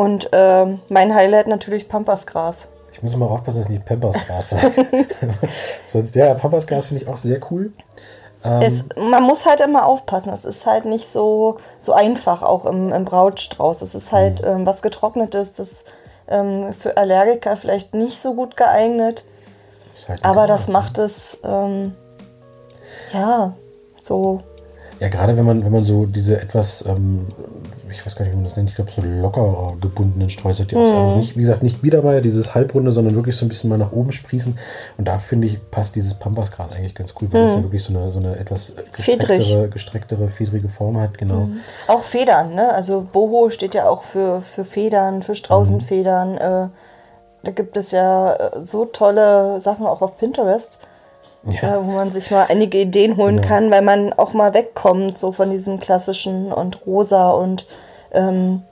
Und 0.00 0.30
ähm, 0.32 0.80
mein 0.88 1.14
Highlight 1.14 1.46
natürlich 1.46 1.86
Pampasgras. 1.86 2.68
Ich 2.90 3.02
muss 3.02 3.14
mal 3.16 3.26
aufpassen, 3.26 3.58
dass 3.58 3.66
ich 3.66 3.72
nicht 3.72 3.84
Pampersgras 3.84 4.48
sage. 4.48 4.86
Sonst, 5.84 6.14
ja, 6.14 6.32
Pampersgras 6.32 6.86
finde 6.86 7.02
ich 7.02 7.08
auch 7.10 7.18
sehr 7.18 7.38
cool. 7.50 7.74
Ähm. 8.42 8.62
Es, 8.62 8.84
man 8.96 9.22
muss 9.22 9.44
halt 9.44 9.60
immer 9.60 9.84
aufpassen. 9.84 10.32
Es 10.32 10.46
ist 10.46 10.64
halt 10.64 10.86
nicht 10.86 11.06
so, 11.06 11.58
so 11.80 11.92
einfach, 11.92 12.40
auch 12.40 12.64
im, 12.64 12.90
im 12.94 13.04
Brautstrauß. 13.04 13.82
Es 13.82 13.94
ist 13.94 14.10
halt 14.10 14.40
Mhm. 14.40 14.48
ähm, 14.48 14.66
was 14.66 14.80
Getrocknetes, 14.80 15.56
das 15.56 15.84
ähm, 16.28 16.72
für 16.72 16.96
Allergiker 16.96 17.58
vielleicht 17.58 17.92
nicht 17.92 18.22
so 18.22 18.32
gut 18.32 18.56
geeignet. 18.56 19.24
Halt 20.08 20.24
Aber 20.24 20.46
das 20.46 20.68
ne? 20.68 20.72
macht 20.72 20.96
es, 20.96 21.42
ähm, 21.44 21.94
ja, 23.12 23.52
so. 24.00 24.40
Ja, 24.98 25.08
gerade 25.08 25.36
wenn 25.36 25.44
man, 25.44 25.62
wenn 25.62 25.72
man 25.72 25.84
so 25.84 26.06
diese 26.06 26.40
etwas, 26.40 26.86
ähm, 26.86 27.26
ich 27.90 28.04
weiß 28.04 28.16
gar 28.16 28.24
nicht, 28.24 28.32
wie 28.32 28.36
man 28.36 28.44
das 28.44 28.56
nennt, 28.56 28.68
ich 28.68 28.76
glaube 28.76 28.90
so 28.90 29.02
locker 29.02 29.74
gebundenen 29.80 30.30
Sträuße, 30.30 30.64
die 30.64 30.76
auch 30.76 30.80
also 30.80 31.16
nicht, 31.16 31.36
wie 31.36 31.40
gesagt, 31.40 31.62
nicht 31.62 31.82
Biedermeier, 31.82 32.20
dieses 32.20 32.54
Halbrunde, 32.54 32.92
sondern 32.92 33.14
wirklich 33.14 33.36
so 33.36 33.44
ein 33.44 33.48
bisschen 33.48 33.70
mal 33.70 33.78
nach 33.78 33.92
oben 33.92 34.12
sprießen. 34.12 34.56
Und 34.98 35.08
da 35.08 35.18
finde 35.18 35.46
ich, 35.46 35.58
passt 35.70 35.96
dieses 35.96 36.14
Pampasgras 36.14 36.72
eigentlich 36.72 36.94
ganz 36.94 37.14
cool, 37.20 37.28
weil 37.30 37.44
es 37.44 37.54
ja 37.54 37.62
wirklich 37.62 37.82
so 37.82 37.96
eine, 37.96 38.12
so 38.12 38.18
eine 38.18 38.36
etwas 38.36 38.72
gestrecktere, 38.92 39.36
Fedrig. 39.36 39.70
gestrecktere, 39.72 40.28
fedrige 40.28 40.68
Form 40.68 40.98
hat, 40.98 41.18
genau. 41.18 41.48
Auch 41.88 42.02
Federn, 42.02 42.54
ne? 42.54 42.72
Also 42.72 43.06
Boho 43.12 43.50
steht 43.50 43.74
ja 43.74 43.88
auch 43.88 44.04
für, 44.04 44.42
für 44.42 44.64
Federn, 44.64 45.22
für 45.22 45.34
Straußenfedern. 45.34 46.38
Äh, 46.38 46.68
da 47.42 47.50
gibt 47.52 47.76
es 47.76 47.90
ja 47.90 48.34
äh, 48.34 48.62
so 48.62 48.84
tolle 48.84 49.60
Sachen 49.60 49.86
auch 49.86 50.02
auf 50.02 50.16
Pinterest, 50.16 50.78
Ja. 51.44 51.76
äh, 51.76 51.84
wo 51.86 51.92
man 51.92 52.10
sich 52.10 52.30
mal 52.30 52.46
einige 52.48 52.78
Ideen 52.78 53.16
holen 53.16 53.36
Genau. 53.36 53.48
kann, 53.48 53.70
weil 53.70 53.82
man 53.82 54.12
auch 54.12 54.34
mal 54.34 54.52
wegkommt, 54.54 55.16
so 55.16 55.32
von 55.32 55.50
diesem 55.50 55.80
klassischen 55.80 56.52
und 56.52 56.84
rosa 56.86 57.30
und 57.30 57.66
ähm, 58.12 58.62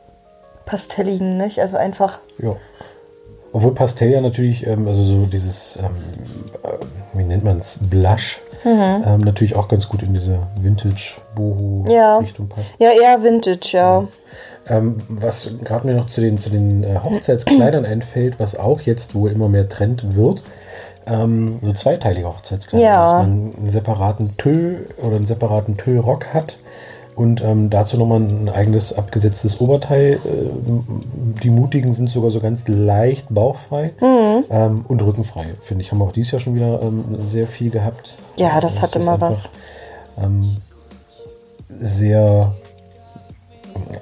pastelligen, 0.67 1.37
nicht? 1.39 1.61
Also 1.61 1.77
einfach, 1.77 2.19
Ja. 2.39 2.57
Obwohl 3.51 3.73
Pastell 3.73 4.11
ja 4.11 4.21
natürlich, 4.21 4.67
ähm, 4.67 4.87
also 4.87 5.03
so 5.03 5.25
dieses, 5.25 5.79
ähm, 5.79 5.97
äh, 6.63 6.69
wie 7.17 7.25
nennt 7.25 7.45
man 7.45 7.57
es, 7.57 7.79
Blush, 7.81 8.43
ähm, 8.65 9.21
natürlich 9.21 9.57
auch 9.57 9.69
ganz 9.69 9.89
gut 9.89 10.03
in 10.03 10.13
diese 10.13 10.41
Vintage-Boho-Richtung 10.61 12.49
Ja. 12.51 12.55
passt. 12.55 12.75
ja, 12.79 12.91
eher 12.91 13.23
Vintage, 13.23 13.71
ja. 13.73 14.07
Ähm, 14.69 14.97
was 15.09 15.51
gerade 15.65 15.87
mir 15.87 15.95
noch 15.95 16.07
zu 16.07 16.21
den, 16.21 16.37
zu 16.37 16.51
den 16.51 16.85
äh, 16.85 16.99
Hochzeitskleidern 17.03 17.85
einfällt, 17.87 18.39
was 18.39 18.55
auch 18.59 18.83
jetzt 18.83 19.15
wohl 19.15 19.31
immer 19.31 19.49
mehr 19.49 19.69
Trend 19.69 20.15
wird, 20.17 20.45
ähm, 21.09 21.57
so 21.63 21.73
zweiteilige 21.73 22.29
Hochzeitskleider, 22.29 22.85
Ja. 22.85 23.03
dass 23.05 23.13
man 23.27 23.53
einen 23.59 23.69
separaten 23.69 24.37
Tüll 24.37 24.87
oder 25.03 25.17
einen 25.17 25.27
separaten 25.27 25.77
Tüllrock 25.77 26.33
hat 26.35 26.59
und 27.17 27.43
ähm, 27.43 27.69
dazu 27.71 27.97
nochmal 27.97 28.21
ein 28.21 28.49
eigenes 28.49 28.93
abgesetztes 28.93 29.61
Oberteil. 29.61 30.21
Ähm, 30.25 30.85
die 31.43 31.51
Mutigen 31.51 31.95
sind 31.95 32.09
sogar 32.09 32.31
so 32.31 32.39
ganz 32.41 32.63
leicht 32.69 33.27
bauchfrei 33.31 33.93
Mhm. 34.01 34.45
ähm, 34.51 34.85
und 34.87 35.03
rückenfrei, 35.03 35.47
finde 35.61 35.83
ich. 35.83 35.91
Haben 35.91 35.99
wir 35.99 36.05
auch 36.05 36.13
dieses 36.13 36.31
Jahr 36.33 36.41
schon 36.41 36.55
wieder 36.55 36.81
ähm, 36.83 37.19
sehr 37.23 37.47
viel 37.49 37.71
gehabt. 37.71 38.19
Ja, 38.37 38.61
das 38.61 38.81
hat 38.83 38.95
ist 38.95 39.03
immer 39.03 39.15
einfach, 39.15 39.31
was. 39.31 39.51
Ähm, 40.23 40.57
sehr 41.69 42.55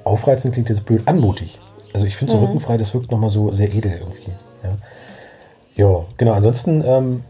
aufreizend 0.03 0.53
klingt 0.53 0.69
jetzt 0.69 0.85
blöd, 0.85 1.03
anmutig. 1.05 1.59
Also 1.93 2.05
ich 2.05 2.15
finde 2.15 2.33
so 2.33 2.39
rückenfrei, 2.39 2.77
das 2.77 2.93
wirkt 2.93 3.11
nochmal 3.11 3.29
so 3.29 3.51
sehr 3.51 3.73
edel 3.73 3.93
irgendwie. 3.99 4.31
Ja, 5.77 5.89
ja 5.89 6.05
genau. 6.17 6.33
Ansonsten, 6.33 6.83
ähm, 6.85 7.23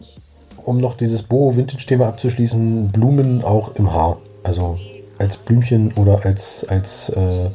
um 0.63 0.79
noch 0.79 0.95
dieses 0.95 1.23
Boho-Vintage-Thema 1.23 2.07
abzuschließen, 2.07 2.89
Blumen 2.89 3.43
auch 3.43 3.75
im 3.75 3.93
Haar. 3.93 4.17
Also 4.43 4.77
als 5.19 5.37
Blümchen 5.37 5.93
oder 5.93 6.25
als, 6.25 6.67
als 6.67 7.09
äh, 7.09 7.49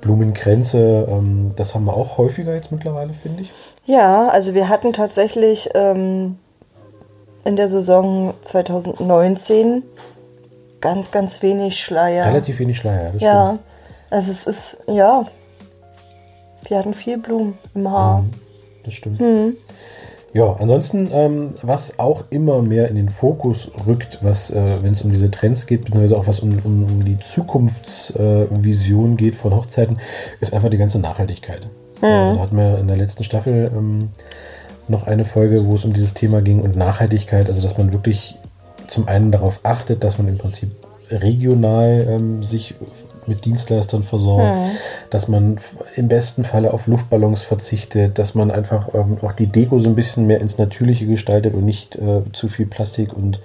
Blumenkränze. 0.00 1.06
Ähm, 1.08 1.52
das 1.56 1.74
haben 1.74 1.84
wir 1.84 1.94
auch 1.94 2.18
häufiger 2.18 2.54
jetzt 2.54 2.72
mittlerweile, 2.72 3.12
finde 3.14 3.42
ich. 3.42 3.52
Ja, 3.84 4.28
also 4.28 4.54
wir 4.54 4.68
hatten 4.68 4.92
tatsächlich 4.92 5.70
ähm, 5.74 6.38
in 7.44 7.56
der 7.56 7.68
Saison 7.68 8.34
2019 8.42 9.82
ganz, 10.80 11.10
ganz 11.10 11.42
wenig 11.42 11.80
Schleier. 11.80 12.26
Relativ 12.26 12.58
wenig 12.58 12.76
Schleier, 12.76 13.04
ja, 13.04 13.10
das 13.12 13.22
ja, 13.22 13.46
stimmt. 13.46 13.60
also 14.10 14.30
es 14.30 14.46
ist, 14.46 14.82
ja, 14.86 15.24
wir 16.68 16.78
hatten 16.78 16.94
viel 16.94 17.18
Blumen 17.18 17.58
im 17.74 17.90
Haar. 17.90 18.24
Das 18.84 18.94
stimmt. 18.94 19.20
Ja, 20.38 20.54
ansonsten, 20.60 21.10
ähm, 21.12 21.50
was 21.62 21.98
auch 21.98 22.22
immer 22.30 22.62
mehr 22.62 22.86
in 22.86 22.94
den 22.94 23.08
Fokus 23.08 23.72
rückt, 23.88 24.20
was, 24.22 24.52
äh, 24.52 24.76
wenn 24.82 24.92
es 24.92 25.02
um 25.02 25.10
diese 25.10 25.32
Trends 25.32 25.66
geht, 25.66 25.80
beziehungsweise 25.80 26.16
auch 26.16 26.28
was 26.28 26.38
um, 26.38 26.52
um, 26.62 26.84
um 26.84 27.04
die 27.04 27.18
Zukunftsvision 27.18 29.16
geht 29.16 29.34
von 29.34 29.52
Hochzeiten, 29.52 29.98
ist 30.38 30.54
einfach 30.54 30.70
die 30.70 30.76
ganze 30.76 31.00
Nachhaltigkeit. 31.00 31.66
Also 32.00 32.36
da 32.36 32.40
hatten 32.40 32.56
wir 32.56 32.78
in 32.78 32.86
der 32.86 32.96
letzten 32.96 33.24
Staffel 33.24 33.68
ähm, 33.76 34.10
noch 34.86 35.08
eine 35.08 35.24
Folge, 35.24 35.66
wo 35.66 35.74
es 35.74 35.84
um 35.84 35.92
dieses 35.92 36.14
Thema 36.14 36.40
ging 36.40 36.60
und 36.60 36.76
Nachhaltigkeit, 36.76 37.48
also 37.48 37.60
dass 37.60 37.76
man 37.76 37.92
wirklich 37.92 38.36
zum 38.86 39.08
einen 39.08 39.32
darauf 39.32 39.58
achtet, 39.64 40.04
dass 40.04 40.18
man 40.18 40.28
im 40.28 40.38
Prinzip 40.38 40.70
regional 41.10 42.06
ähm, 42.08 42.44
sich 42.44 42.76
mit 43.28 43.44
Dienstleistern 43.44 44.02
versorgt, 44.02 44.58
dass 45.10 45.28
man 45.28 45.58
im 45.96 46.08
besten 46.08 46.44
Falle 46.44 46.72
auf 46.72 46.86
Luftballons 46.86 47.42
verzichtet, 47.42 48.18
dass 48.18 48.34
man 48.34 48.50
einfach 48.50 48.94
ähm, 48.94 49.18
auch 49.22 49.32
die 49.32 49.46
Deko 49.46 49.78
so 49.78 49.88
ein 49.88 49.94
bisschen 49.94 50.26
mehr 50.26 50.40
ins 50.40 50.58
Natürliche 50.58 51.06
gestaltet 51.06 51.54
und 51.54 51.64
nicht 51.64 51.96
äh, 51.96 52.22
zu 52.32 52.48
viel 52.48 52.66
Plastik 52.66 53.12
und 53.12 53.40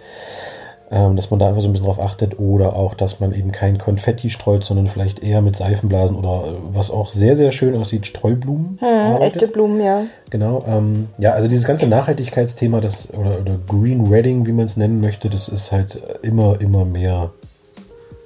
ähm, 0.93 1.15
dass 1.15 1.31
man 1.31 1.39
da 1.39 1.47
einfach 1.47 1.61
so 1.61 1.67
ein 1.67 1.71
bisschen 1.71 1.87
drauf 1.87 1.99
achtet 1.99 2.39
oder 2.39 2.75
auch, 2.75 2.93
dass 2.93 3.19
man 3.19 3.33
eben 3.33 3.51
kein 3.51 3.79
Konfetti 3.79 4.29
streut, 4.29 4.63
sondern 4.63 4.85
vielleicht 4.85 5.23
eher 5.23 5.41
mit 5.41 5.55
Seifenblasen 5.55 6.15
oder 6.15 6.47
äh, 6.47 6.55
was 6.71 6.91
auch 6.91 7.09
sehr, 7.09 7.35
sehr 7.35 7.51
schön 7.51 7.75
aussieht, 7.75 8.05
Streublumen. 8.05 8.77
arbeitet. 8.79 9.41
Echte 9.41 9.47
Blumen, 9.47 9.81
ja. 9.81 10.03
Genau, 10.29 10.63
ähm, 10.67 11.07
ja, 11.17 11.31
also 11.31 11.49
dieses 11.49 11.65
ganze 11.65 11.87
Nachhaltigkeitsthema, 11.87 12.79
das 12.79 13.11
oder, 13.11 13.39
oder 13.41 13.57
Green 13.67 14.11
Wedding, 14.11 14.45
wie 14.45 14.51
man 14.51 14.65
es 14.65 14.77
nennen 14.77 15.01
möchte, 15.01 15.31
das 15.31 15.47
ist 15.47 15.71
halt 15.71 15.99
immer, 16.21 16.61
immer 16.61 16.85
mehr 16.85 17.31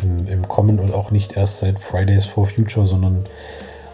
im, 0.01 0.27
im 0.27 0.47
Kommen 0.47 0.79
und 0.79 0.93
auch 0.93 1.11
nicht 1.11 1.35
erst 1.37 1.59
seit 1.59 1.79
Fridays 1.79 2.25
for 2.25 2.45
Future, 2.45 2.85
sondern 2.85 3.23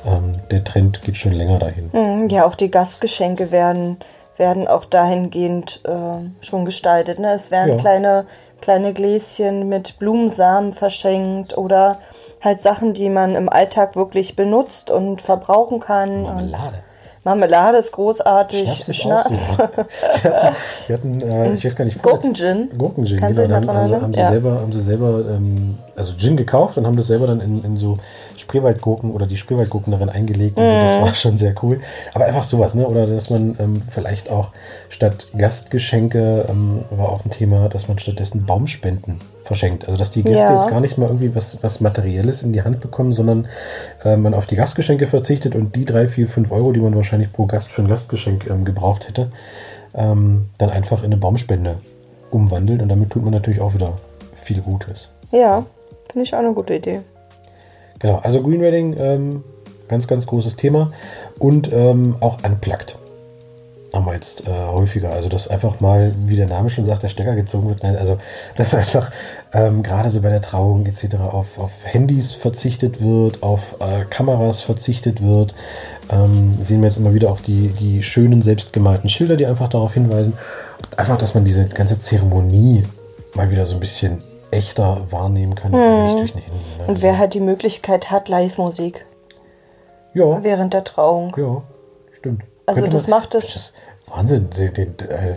ähm, 0.05 0.33
der 0.51 0.63
Trend 0.63 1.01
geht 1.01 1.17
schon 1.17 1.31
länger 1.33 1.60
dahin. 1.60 1.89
Mhm, 1.93 2.29
Ja, 2.29 2.45
auch 2.45 2.55
die 2.55 2.69
Gastgeschenke 2.72 3.51
werden, 3.51 3.98
werden 4.38 4.67
auch 4.67 4.86
dahingehend 4.86 5.81
äh, 5.86 6.45
schon 6.45 6.65
gestaltet. 6.65 7.19
Ne? 7.19 7.33
Es 7.33 7.51
werden 7.51 7.69
Ja. 7.72 7.77
kleine, 7.77 8.25
kleine 8.62 8.93
Gläschen 8.93 9.69
mit 9.69 10.00
Blumensamen 10.00 10.74
verschenkt 10.74 11.57
oder 11.57 12.00
halt 12.41 12.62
Sachen, 12.62 12.93
die 12.93 13.10
man 13.10 13.36
im 13.36 13.48
Alltag 13.48 13.95
wirklich 13.95 14.36
benutzt 14.36 14.91
und 14.91 15.22
verbrauchen 15.22 15.79
kann. 15.79 16.24
Marmelade. 16.24 16.79
Marmelade 17.25 17.77
ist 17.77 17.93
großartig. 17.93 18.63
Schnaps 18.63 18.89
ist 18.89 18.95
Schnaps. 18.98 19.25
auch 19.27 19.31
super. 19.38 19.69
Wir 20.88 20.95
hatten, 20.98 21.22
äh, 21.22 21.53
ich 21.53 21.63
weiß 21.63 21.74
gar 21.77 21.86
nicht, 21.86 22.01
Gurkengin. 22.03 22.69
Genau. 22.77 23.55
haben, 23.55 23.67
haben, 23.69 23.88
sie, 23.88 23.95
haben 23.95 24.13
sie 24.13 24.19
erinnern? 24.19 24.33
selber, 24.43 24.60
haben 24.60 24.72
sie 24.74 24.81
selber 24.81 25.19
ähm, 25.29 25.77
also 25.96 26.16
Gin 26.18 26.38
gekauft 26.38 26.78
und 26.78 26.86
haben 26.88 26.96
das 26.96 27.08
selber 27.08 27.28
dann 27.28 27.40
in, 27.40 27.64
in 27.64 27.78
so 27.78 27.98
Spreewaldgurken 28.38 29.12
oder 29.12 29.26
die 29.26 29.38
Spreewaldgurken 29.38 29.92
darin 29.92 30.10
eingelegt. 30.10 30.58
Und 30.58 30.68
so. 30.68 30.76
Mhm. 30.76 30.82
Das 30.82 31.02
war 31.02 31.14
schon 31.14 31.38
sehr 31.38 31.54
cool. 31.62 31.80
Aber 32.14 32.26
einfach 32.26 32.44
sowas, 32.44 32.74
ne? 32.74 32.88
Oder 32.88 33.06
dass 33.06 33.30
man 33.30 33.56
ähm, 33.60 33.82
vielleicht 33.82 34.30
auch 34.30 34.52
statt 34.90 35.28
Gastgeschenke 35.38 36.46
ähm, 36.50 36.84
war 36.92 37.10
auch 37.10 37.26
ein 37.26 37.30
Thema, 37.32 37.70
dass 37.70 37.88
man 37.88 38.00
stattdessen 38.00 38.46
Baumspenden 38.46 39.20
verschenkt. 39.44 39.86
Also 39.86 39.98
dass 39.98 40.12
die 40.12 40.24
Gäste 40.24 40.48
Ja. 40.48 40.56
jetzt 40.56 40.70
gar 40.70 40.80
nicht 40.80 40.98
mal 40.98 41.08
irgendwie 41.08 41.36
was, 41.36 41.62
was 41.62 41.82
Materielles 41.82 42.44
in 42.44 42.54
die 42.54 42.64
Hand 42.64 42.80
bekommen, 42.80 43.12
sondern 43.12 43.48
äh, 44.04 44.16
man 44.16 44.34
auf 44.34 44.48
die 44.48 44.56
Gastgeschenke 44.56 45.06
verzichtet 45.08 45.56
und 45.56 45.76
die 45.76 45.86
drei, 45.86 46.08
vier, 46.08 46.28
fünf 46.28 46.52
Euro, 46.52 46.72
die 46.72 46.80
man 46.80 46.96
wahrscheinlich 46.96 47.32
pro 47.32 47.46
Gast 47.46 47.72
für 47.72 47.82
ein 47.82 47.88
Gastgeschenk 47.88 48.48
ähm, 48.50 48.66
gebraucht 48.66 49.08
hätte, 49.08 49.32
ähm, 49.94 50.50
dann 50.58 50.70
einfach 50.70 51.00
in 51.00 51.08
eine 51.08 51.18
Baumspende 51.18 51.76
umwandelt 52.32 52.82
und 52.82 52.90
damit 52.90 53.12
tut 53.12 53.24
man 53.24 53.34
natürlich 53.34 53.62
auch 53.62 53.74
wieder 53.74 53.94
viel 54.34 54.62
Gutes. 54.62 55.10
Ja, 55.32 55.66
finde 56.12 56.24
ich 56.24 56.33
auch 56.33 56.39
eine 56.39 56.53
gute 56.53 56.75
Idee. 56.75 57.01
Genau, 58.00 58.19
also 58.24 58.41
Green 58.41 58.62
Wedding, 58.62 58.95
ähm, 58.98 59.43
ganz, 59.88 60.07
ganz 60.07 60.27
großes 60.27 60.55
Thema 60.55 60.91
und 61.39 61.72
ähm, 61.72 62.15
auch 62.19 62.38
unplugged 62.43 62.98
haben 63.93 64.07
wir 64.07 64.13
jetzt 64.13 64.48
äh, 64.48 64.51
häufiger. 64.51 65.12
Also, 65.12 65.29
dass 65.29 65.48
einfach 65.48 65.79
mal, 65.79 66.13
wie 66.25 66.36
der 66.36 66.48
Name 66.48 66.69
schon 66.69 66.83
sagt, 66.83 67.03
der 67.03 67.10
Stecker 67.10 67.36
gezogen 67.36 67.69
wird. 67.69 67.83
Nein, 67.83 67.95
also, 67.95 68.17
dass 68.57 68.74
einfach 68.74 69.12
ähm, 69.53 69.83
gerade 69.83 70.10
so 70.10 70.22
bei 70.22 70.29
der 70.29 70.41
Trauung 70.41 70.86
etc. 70.86 71.15
Auf, 71.31 71.60
auf 71.60 71.72
Handys 71.83 72.33
verzichtet 72.33 73.01
wird, 73.01 73.43
auf 73.43 73.75
äh, 73.79 74.05
Kameras 74.10 74.62
verzichtet 74.62 75.22
wird. 75.22 75.53
Ähm, 76.10 76.57
sehen 76.62 76.81
wir 76.81 76.89
jetzt 76.89 76.98
immer 76.98 77.13
wieder 77.13 77.31
auch 77.31 77.39
die, 77.39 77.67
die 77.69 78.01
schönen 78.01 78.41
selbstgemalten 78.41 79.10
Schilder, 79.10 79.36
die 79.36 79.45
einfach 79.45 79.69
darauf 79.69 79.93
hinweisen. 79.93 80.33
Einfach, 80.98 81.17
dass 81.17 81.36
man 81.36 81.45
diese 81.45 81.65
ganze 81.67 82.00
Zeremonie 82.00 82.83
mal 83.36 83.51
wieder 83.51 83.65
so 83.65 83.75
ein 83.75 83.79
bisschen 83.79 84.24
echter 84.53 85.07
wahrnehmen 85.12 85.55
kann, 85.55 85.74
und 85.74 86.03
nicht 86.05 86.19
durch 86.19 86.36
ein 86.36 86.41
Handy. 86.41 86.60
Ne? 86.79 86.86
Und 86.88 87.01
wer 87.01 87.17
halt 87.17 87.33
die 87.33 87.39
Möglichkeit 87.39 88.12
hat, 88.12 88.29
Live-Musik 88.29 89.05
ja, 90.13 90.43
während 90.43 90.74
der 90.74 90.83
Trauung. 90.83 91.36
Ja, 91.38 91.62
stimmt. 92.12 92.43
Also 92.65 92.81
Könnte 92.81 92.95
das 92.98 93.07
macht 93.07 93.36
es- 93.36 93.53
Das, 93.53 93.74
Wahnsinn. 94.07 94.50
Den, 94.51 94.74
den, 94.74 94.88
äh, 95.10 95.36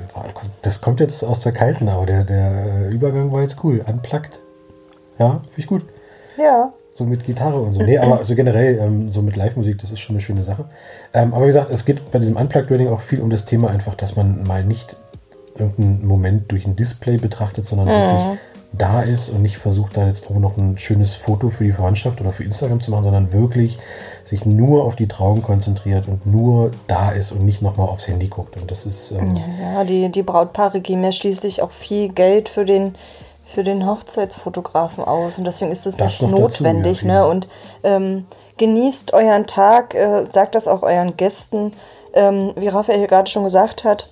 das 0.63 0.81
kommt 0.81 1.01
jetzt 1.01 1.23
aus 1.25 1.41
der 1.41 1.53
Kalten, 1.53 1.89
aber 1.89 2.05
der, 2.07 2.25
der 2.25 2.91
Übergang 2.91 3.33
war 3.33 3.43
jetzt 3.43 3.65
cool. 3.65 3.83
Unplugged. 3.87 4.41
Ja, 5.19 5.41
finde 5.49 5.59
ich 5.59 5.67
gut. 5.67 5.83
Ja. 6.37 6.73
So 6.93 7.05
mit 7.05 7.25
Gitarre 7.25 7.59
und 7.61 7.73
so. 7.75 7.83
Nee, 7.83 7.99
aber 7.99 8.19
also 8.19 8.35
generell 8.35 8.79
ähm, 8.79 9.11
so 9.11 9.23
mit 9.23 9.37
Live-Musik, 9.37 9.79
das 9.79 9.91
ist 9.93 10.01
schon 10.01 10.17
eine 10.17 10.21
schöne 10.21 10.45
Sache. 10.45 10.67
Ähm, 11.15 11.33
aber 11.33 11.45
wie 11.45 11.49
gesagt, 11.49 11.71
es 11.71 11.85
geht 11.85 12.11
bei 12.11 12.19
diesem 12.19 12.37
Unplugged 12.37 12.71
Wedding 12.71 12.89
auch 12.89 13.01
viel 13.01 13.21
um 13.21 13.31
das 13.31 13.45
Thema 13.45 13.71
einfach, 13.71 13.95
dass 13.95 14.17
man 14.17 14.45
mal 14.45 14.65
nicht 14.65 14.97
irgendeinen 15.59 16.07
Moment 16.07 16.51
durch 16.53 16.67
ein 16.67 16.77
Display 16.77 17.17
betrachtet, 17.17 17.67
sondern 17.67 17.89
wirklich 17.89 18.39
da 18.79 19.03
ist 19.03 19.31
und 19.31 19.43
nicht 19.43 19.57
versucht, 19.59 19.97
da 19.97 20.07
jetzt 20.07 20.23
irgendwo 20.25 20.41
noch 20.41 20.57
ein 20.57 20.79
schönes 20.79 21.15
Foto 21.15 21.49
für 21.49 21.65
die 21.65 21.73
Verwandtschaft 21.73 22.21
oder 22.21 22.31
für 22.33 22.45
Instagram 22.45 22.81
zu 22.81 22.91
machen, 22.91 23.05
sondern 23.05 23.33
wirklich 23.33 23.79
sich 24.25 24.45
nur 24.45 24.85
auf 24.85 24.97
die 24.97 25.09
Trauung 25.09 25.43
konzentriert 25.43 26.09
und 26.09 26.27
nur 26.27 26.71
da 26.87 27.11
ist 27.11 27.33
und 27.33 27.43
nicht 27.45 27.63
nochmal 27.63 27.89
aufs 27.89 28.09
Handy 28.09 28.29
guckt. 28.29 28.57
Und 28.61 28.71
das 28.71 28.87
ist 28.87 29.13
ähm, 29.13 29.37
Ja, 29.37 29.85
die, 29.85 30.09
die 30.11 30.23
Brautpaare 30.23 30.81
geben 30.81 31.05
ja 31.05 31.13
schließlich 31.13 31.63
auch 31.63 31.71
viel 31.71 32.09
Geld 32.11 32.49
für 32.49 32.65
den, 32.65 32.97
für 33.45 33.65
den 33.65 33.87
Hochzeitsfotografen 33.87 35.05
aus. 35.05 35.39
Und 35.39 35.45
deswegen 35.45 35.71
ist 35.71 35.87
es 35.87 35.97
Das 35.97 36.21
nicht 36.21 36.23
noch 36.23 36.39
dazu, 36.39 36.63
notwendig. 36.65 37.03
ja, 37.03 37.09
ne? 37.09 37.27
Und 37.27 37.49
ähm, 37.85 38.27
genießt 38.59 39.13
euren 39.15 39.47
Tag, 39.47 39.95
äh, 39.95 40.27
sagt 40.33 40.55
das 40.55 40.69
auch 40.69 40.83
euren 40.83 41.17
Gästen. 41.17 41.73
Ähm, 42.15 42.53
wie 42.57 42.69
Raphael 42.69 43.07
gerade 43.07 43.31
schon 43.31 43.45
gesagt 43.45 43.85
hat, 43.85 44.09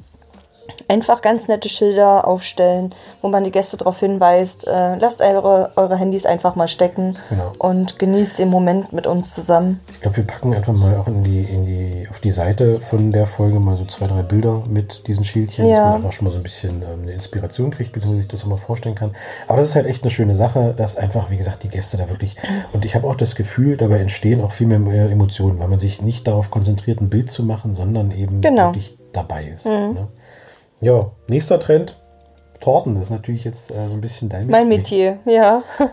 einfach 0.89 1.23
ganz 1.23 1.49
nette 1.49 1.69
Schilder 1.69 2.27
aufstellen, 2.27 2.95
wo 3.23 3.29
man 3.29 3.45
die 3.45 3.51
Gäste 3.51 3.77
darauf 3.77 4.01
hinweist, 4.01 4.67
äh, 4.67 4.97
lasst 4.97 5.21
eure, 5.23 5.73
eure 5.77 5.97
Handys 5.97 6.27
einfach 6.27 6.57
mal 6.57 6.69
stecken 6.69 7.17
Genau. 7.31 7.53
und 7.59 7.99
genießt 7.99 8.39
den 8.39 8.49
Moment 8.51 8.93
mit 8.93 9.07
uns 9.07 9.35
zusammen. 9.35 9.81
Ich 9.91 10.01
glaube, 10.01 10.19
wir 10.19 10.25
packen 10.27 10.55
einfach 10.55 10.73
mal 10.75 10.95
auch 10.97 11.07
in 11.07 11.25
die, 11.25 11.43
in 11.43 11.65
die, 11.67 12.07
auf 12.11 12.21
die 12.21 12.31
Seite 12.31 12.81
von 12.81 13.11
der 13.11 13.27
Folge 13.27 13.61
mal 13.61 13.77
so 13.77 13.85
zwei, 13.87 14.07
drei 14.07 14.23
Bilder 14.23 14.63
mit 14.69 15.07
diesen 15.07 15.25
Schildchen, 15.25 15.69
dass 15.69 15.79
Ja. 15.79 15.85
man 15.87 15.95
einfach 15.97 16.13
schon 16.13 16.25
mal 16.27 16.31
so 16.31 16.37
ein 16.39 16.43
bisschen 16.43 16.83
ähm, 16.83 17.03
eine 17.03 17.13
Inspiration 17.13 17.71
kriegt, 17.71 17.93
beziehungsweise 17.93 18.23
sich 18.23 18.31
das 18.31 18.43
auch 18.45 18.49
mal 18.49 18.57
vorstellen 18.57 18.95
kann. 18.95 19.13
Aber 19.49 19.59
das 19.59 19.69
ist 19.69 19.77
halt 19.77 19.87
echt 19.87 20.03
eine 20.03 20.11
schöne 20.11 20.35
Sache, 20.35 20.75
dass 20.77 20.97
einfach, 20.97 21.31
wie 21.31 21.37
gesagt, 21.37 21.63
die 21.63 21.69
Gäste 21.69 21.97
da 21.97 22.09
wirklich, 22.09 22.37
und 22.73 22.85
ich 22.85 22.95
habe 22.95 23.07
auch 23.07 23.17
das 23.17 23.35
Gefühl, 23.35 23.77
dabei 23.77 23.99
entstehen 23.99 24.43
auch 24.43 24.53
viel 24.53 24.67
mehr, 24.67 25.11
Emotionen, 25.11 25.59
weil 25.61 25.69
man 25.69 25.79
sich 25.79 26.03
nicht 26.03 26.27
darauf 26.27 26.51
konzentriert, 26.51 27.01
ein 27.01 27.09
Bild 27.09 27.31
zu 27.33 27.43
machen, 27.43 27.75
sondern 27.75 28.11
eben 28.11 28.41
Genau. 28.41 28.67
wirklich 28.69 28.99
dabei 29.13 29.45
ist. 29.45 29.67
Ne? 29.67 30.09
Ja, 30.81 31.11
nächster 31.29 31.59
Trend, 31.59 31.97
Torten, 32.61 32.95
das 32.95 33.05
ist 33.05 33.11
natürlich 33.11 33.45
jetzt 33.45 33.71
äh, 33.71 33.89
so 33.89 33.95
ein 33.95 34.01
bisschen 34.01 34.29
dein 34.29 34.49
Mein 34.49 34.69
Metier, 34.69 35.19
ja. 35.25 35.63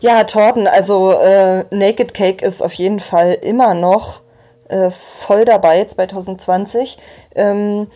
Ja, 0.00 0.22
Torten, 0.22 0.68
also 0.68 1.10
äh, 1.10 1.64
Naked 1.70 2.14
Cake 2.14 2.44
ist 2.44 2.62
auf 2.62 2.72
jeden 2.74 3.00
Fall 3.00 3.32
immer 3.32 3.74
noch 3.74 4.20
äh, 4.68 4.90
voll 4.90 5.44
dabei 5.44 5.84
2020. 5.84 6.98
Ähm, 7.34 7.88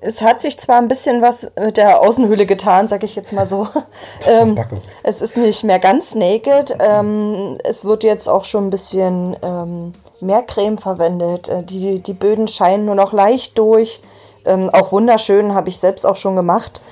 es 0.00 0.22
hat 0.22 0.40
sich 0.40 0.58
zwar 0.58 0.78
ein 0.78 0.88
bisschen 0.88 1.22
was 1.22 1.50
mit 1.60 1.76
der 1.76 2.00
Außenhülle 2.00 2.46
getan, 2.46 2.88
sag 2.88 3.02
ich 3.02 3.16
jetzt 3.16 3.32
mal 3.32 3.48
so. 3.48 3.66
ähm, 4.28 4.56
es 5.02 5.20
ist 5.20 5.36
nicht 5.36 5.64
mehr 5.64 5.78
ganz 5.78 6.14
naked. 6.14 6.76
Ähm, 6.78 7.58
es 7.64 7.84
wird 7.84 8.04
jetzt 8.04 8.28
auch 8.28 8.44
schon 8.44 8.68
ein 8.68 8.70
bisschen 8.70 9.36
ähm, 9.42 9.92
mehr 10.20 10.42
Creme 10.42 10.78
verwendet. 10.78 11.48
Äh, 11.48 11.62
die, 11.64 12.00
die 12.00 12.14
Böden 12.14 12.48
scheinen 12.48 12.84
nur 12.84 12.94
noch 12.94 13.12
leicht 13.12 13.58
durch. 13.58 14.00
Ähm, 14.44 14.70
auch 14.70 14.92
wunderschön, 14.92 15.54
habe 15.54 15.68
ich 15.68 15.78
selbst 15.78 16.04
auch 16.06 16.16
schon 16.16 16.36
gemacht. 16.36 16.82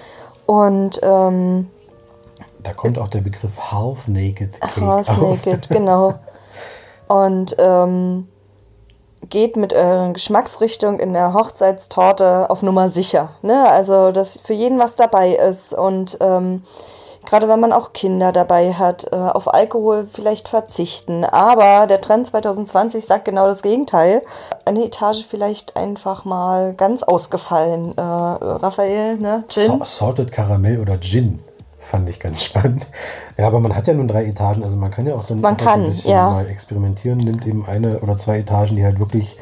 Und 0.47 1.01
ähm, 1.03 1.71
Da 2.63 2.73
kommt 2.73 2.99
auch 2.99 3.09
der 3.09 3.21
Begriff 3.21 3.73
Half-Naked 3.73 4.61
Cake 4.61 4.81
Half 4.81 5.09
auf. 5.09 5.45
Naked, 5.47 5.69
genau. 5.71 6.15
Und 7.07 7.57
ähm, 7.59 8.29
geht 9.29 9.57
mit 9.57 9.73
euren 9.73 10.15
Geschmacksrichtung 10.15 11.01
in 11.01 11.13
der 11.13 11.35
Hochzeitstorte 11.35 12.51
auf 12.51 12.63
Nummer 12.63 12.91
sicher. 12.91 13.31
Ne? 13.43 13.69
Also, 13.69 14.13
dass 14.13 14.41
für 14.43 14.53
jeden 14.53 14.79
was 14.79 14.97
dabei 14.97 15.33
ist. 15.33 15.73
Und 15.73 16.19
ähm, 16.21 16.65
gerade 17.29 17.49
wenn 17.49 17.61
man 17.61 17.73
auch 17.73 17.93
Kinder 17.93 18.33
dabei 18.33 18.73
hat, 18.73 19.07
äh, 19.13 19.17
auf 19.17 19.53
Alkohol 19.53 20.09
vielleicht 20.11 20.49
verzichten. 20.49 21.25
Aber 21.25 21.87
der 21.87 22.01
Trend 22.01 22.27
2020 22.27 23.05
sagt 23.05 23.27
genau 23.27 23.47
das 23.47 23.63
Gegenteil. 23.63 24.23
Eine 24.65 24.85
Etage 24.85 25.25
vielleicht 25.29 25.77
einfach 25.77 26.25
mal 26.25 26.73
ganz 26.75 27.03
ausgefallen. 27.03 27.93
Äh, 27.97 28.01
Raphael, 28.01 29.19
ne? 29.19 29.45
Gin? 29.49 29.79
Sa 29.79 29.85
Salted 29.85 30.33
Karamell 30.33 30.81
oder 30.81 30.99
Gin 31.01 31.43
fand 31.79 32.09
ich 32.09 32.19
ganz 32.19 32.43
spannend. 32.45 32.87
Ja, 33.37 33.47
aber 33.47 33.61
man 33.61 33.77
hat 33.77 33.87
ja 33.87 33.95
nun 33.95 34.09
drei 34.09 34.25
Etagen, 34.25 34.65
also 34.65 34.77
man 34.77 34.91
kann 34.91 35.07
ja 35.07 35.15
auch 35.15 35.27
dann 35.27 35.41
Man 35.41 35.57
kann, 35.57 35.83
ein 35.83 35.87
bisschen 35.89 36.11
ja. 36.13 36.31
mal 36.31 36.47
experimentieren, 36.49 37.19
nimmt 37.19 37.47
eben 37.47 37.67
eine 37.67 38.01
oder 38.01 38.17
zwei 38.17 38.39
Etagen, 38.39 38.77
die 38.77 38.85
halt 38.85 38.99
wirklich 38.99 39.37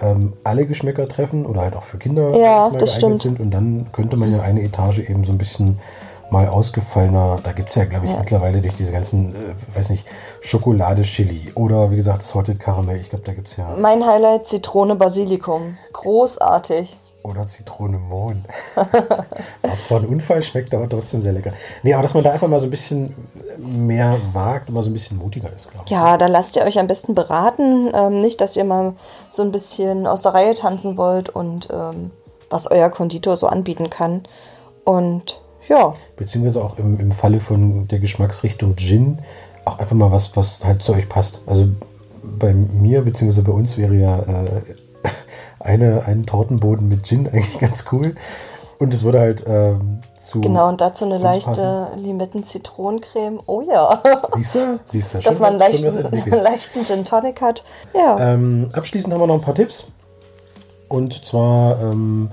ähm, 0.00 0.32
alle 0.44 0.66
Geschmäcker 0.66 1.06
treffen 1.06 1.46
oder 1.46 1.62
halt 1.62 1.76
auch 1.76 1.82
für 1.82 1.98
Kinder 1.98 2.36
Ja, 2.36 2.68
das 2.70 2.72
geeignet 2.72 2.90
stimmt. 2.90 3.20
sind 3.20 3.40
und 3.40 3.50
dann 3.52 3.90
könnte 3.92 4.16
man 4.16 4.32
ja 4.32 4.42
eine 4.42 4.62
Etage 4.62 4.98
eben 4.98 5.24
so 5.24 5.32
ein 5.32 5.38
bisschen 5.38 5.78
mal 6.30 6.48
ausgefallener, 6.48 7.38
da 7.42 7.52
gibt 7.52 7.70
es 7.70 7.74
ja, 7.74 7.84
glaube 7.84 8.06
ich, 8.06 8.16
mittlerweile 8.16 8.60
durch 8.60 8.74
diese 8.74 8.92
ganzen, 8.92 9.34
äh, 9.34 9.76
weiß 9.76 9.90
nicht, 9.90 10.06
Schokolade, 10.40 11.02
Chili 11.02 11.52
oder 11.54 11.90
wie 11.90 11.96
gesagt 11.96 12.22
Salted 12.22 12.58
Karamell, 12.58 13.00
ich 13.00 13.10
glaube, 13.10 13.24
da 13.24 13.32
gibt 13.32 13.48
es 13.48 13.56
ja 13.56 13.74
Mein 13.78 14.04
Highlight 14.04 14.46
Zitrone 14.46 14.94
Basilikum. 14.94 15.76
Großartig. 15.92 16.96
Oder 17.24 17.46
Zitronenmohn. 17.46 18.44
War 18.74 18.88
zwar 19.78 20.00
ein 20.00 20.06
Unfall, 20.06 20.40
schmeckt 20.40 20.72
aber 20.72 20.88
trotzdem 20.88 21.20
sehr 21.20 21.32
lecker. 21.32 21.52
Nee, 21.82 21.92
aber 21.92 22.02
dass 22.02 22.14
man 22.14 22.22
da 22.24 22.30
einfach 22.30 22.48
mal 22.48 22.60
so 22.60 22.66
ein 22.66 22.70
bisschen 22.70 23.14
mehr 23.58 24.18
wagt 24.32 24.68
und 24.68 24.74
mal 24.74 24.82
so 24.82 24.88
ein 24.88 24.92
bisschen 24.92 25.18
mutiger 25.18 25.52
ist, 25.52 25.70
glaube 25.70 25.84
ich. 25.86 25.90
Ja, 25.90 26.16
da 26.16 26.26
lasst 26.26 26.56
ihr 26.56 26.62
euch 26.62 26.78
am 26.78 26.86
besten 26.86 27.14
beraten. 27.14 27.90
Ähm, 27.92 28.20
nicht, 28.20 28.40
dass 28.40 28.56
ihr 28.56 28.64
mal 28.64 28.94
so 29.30 29.42
ein 29.42 29.50
bisschen 29.50 30.06
aus 30.06 30.22
der 30.22 30.32
Reihe 30.32 30.54
tanzen 30.54 30.96
wollt 30.96 31.28
und 31.28 31.68
ähm, 31.70 32.12
was 32.50 32.70
euer 32.70 32.88
Konditor 32.88 33.36
so 33.36 33.48
anbieten 33.48 33.90
kann. 33.90 34.22
Und 34.84 35.40
ja. 35.68 35.94
Beziehungsweise 36.16 36.62
auch 36.62 36.78
im, 36.78 36.98
im 36.98 37.12
Falle 37.12 37.40
von 37.40 37.86
der 37.88 37.98
Geschmacksrichtung 37.98 38.76
Gin 38.76 39.18
auch 39.64 39.78
einfach 39.78 39.96
mal 39.96 40.10
was, 40.10 40.36
was 40.36 40.64
halt 40.64 40.82
zu 40.82 40.94
euch 40.94 41.08
passt. 41.08 41.42
Also 41.46 41.68
bei 42.22 42.52
mir, 42.52 43.02
beziehungsweise 43.02 43.42
bei 43.42 43.52
uns 43.52 43.76
wäre 43.76 43.94
ja 43.94 44.18
äh, 44.18 44.62
eine, 45.60 46.04
einen 46.06 46.26
Tortenboden 46.26 46.88
mit 46.88 47.04
Gin 47.04 47.28
eigentlich 47.28 47.58
ganz 47.58 47.84
cool. 47.92 48.14
Und 48.78 48.94
es 48.94 49.04
würde 49.04 49.20
halt 49.20 49.44
ähm, 49.46 50.00
zu. 50.22 50.40
Genau, 50.40 50.68
und 50.68 50.80
dazu 50.80 51.04
eine 51.04 51.18
leichte 51.18 51.88
Limetten-Zitronencreme. 51.96 53.40
Oh 53.46 53.62
ja. 53.62 54.02
Siehst 54.30 54.54
du? 54.54 54.80
Siehst 54.86 55.14
du, 55.14 55.18
Dass 55.18 55.38
man 55.40 55.60
einen 55.60 55.80
leichten, 55.80 56.30
leichten 56.30 56.84
Gin 56.84 57.04
Tonic 57.04 57.40
hat. 57.40 57.64
Ja. 57.94 58.18
Ähm, 58.18 58.68
abschließend 58.72 59.12
haben 59.12 59.20
wir 59.20 59.26
noch 59.26 59.34
ein 59.34 59.40
paar 59.40 59.54
Tipps. 59.54 59.86
Und 60.88 61.24
zwar 61.24 61.80
ähm, 61.80 62.30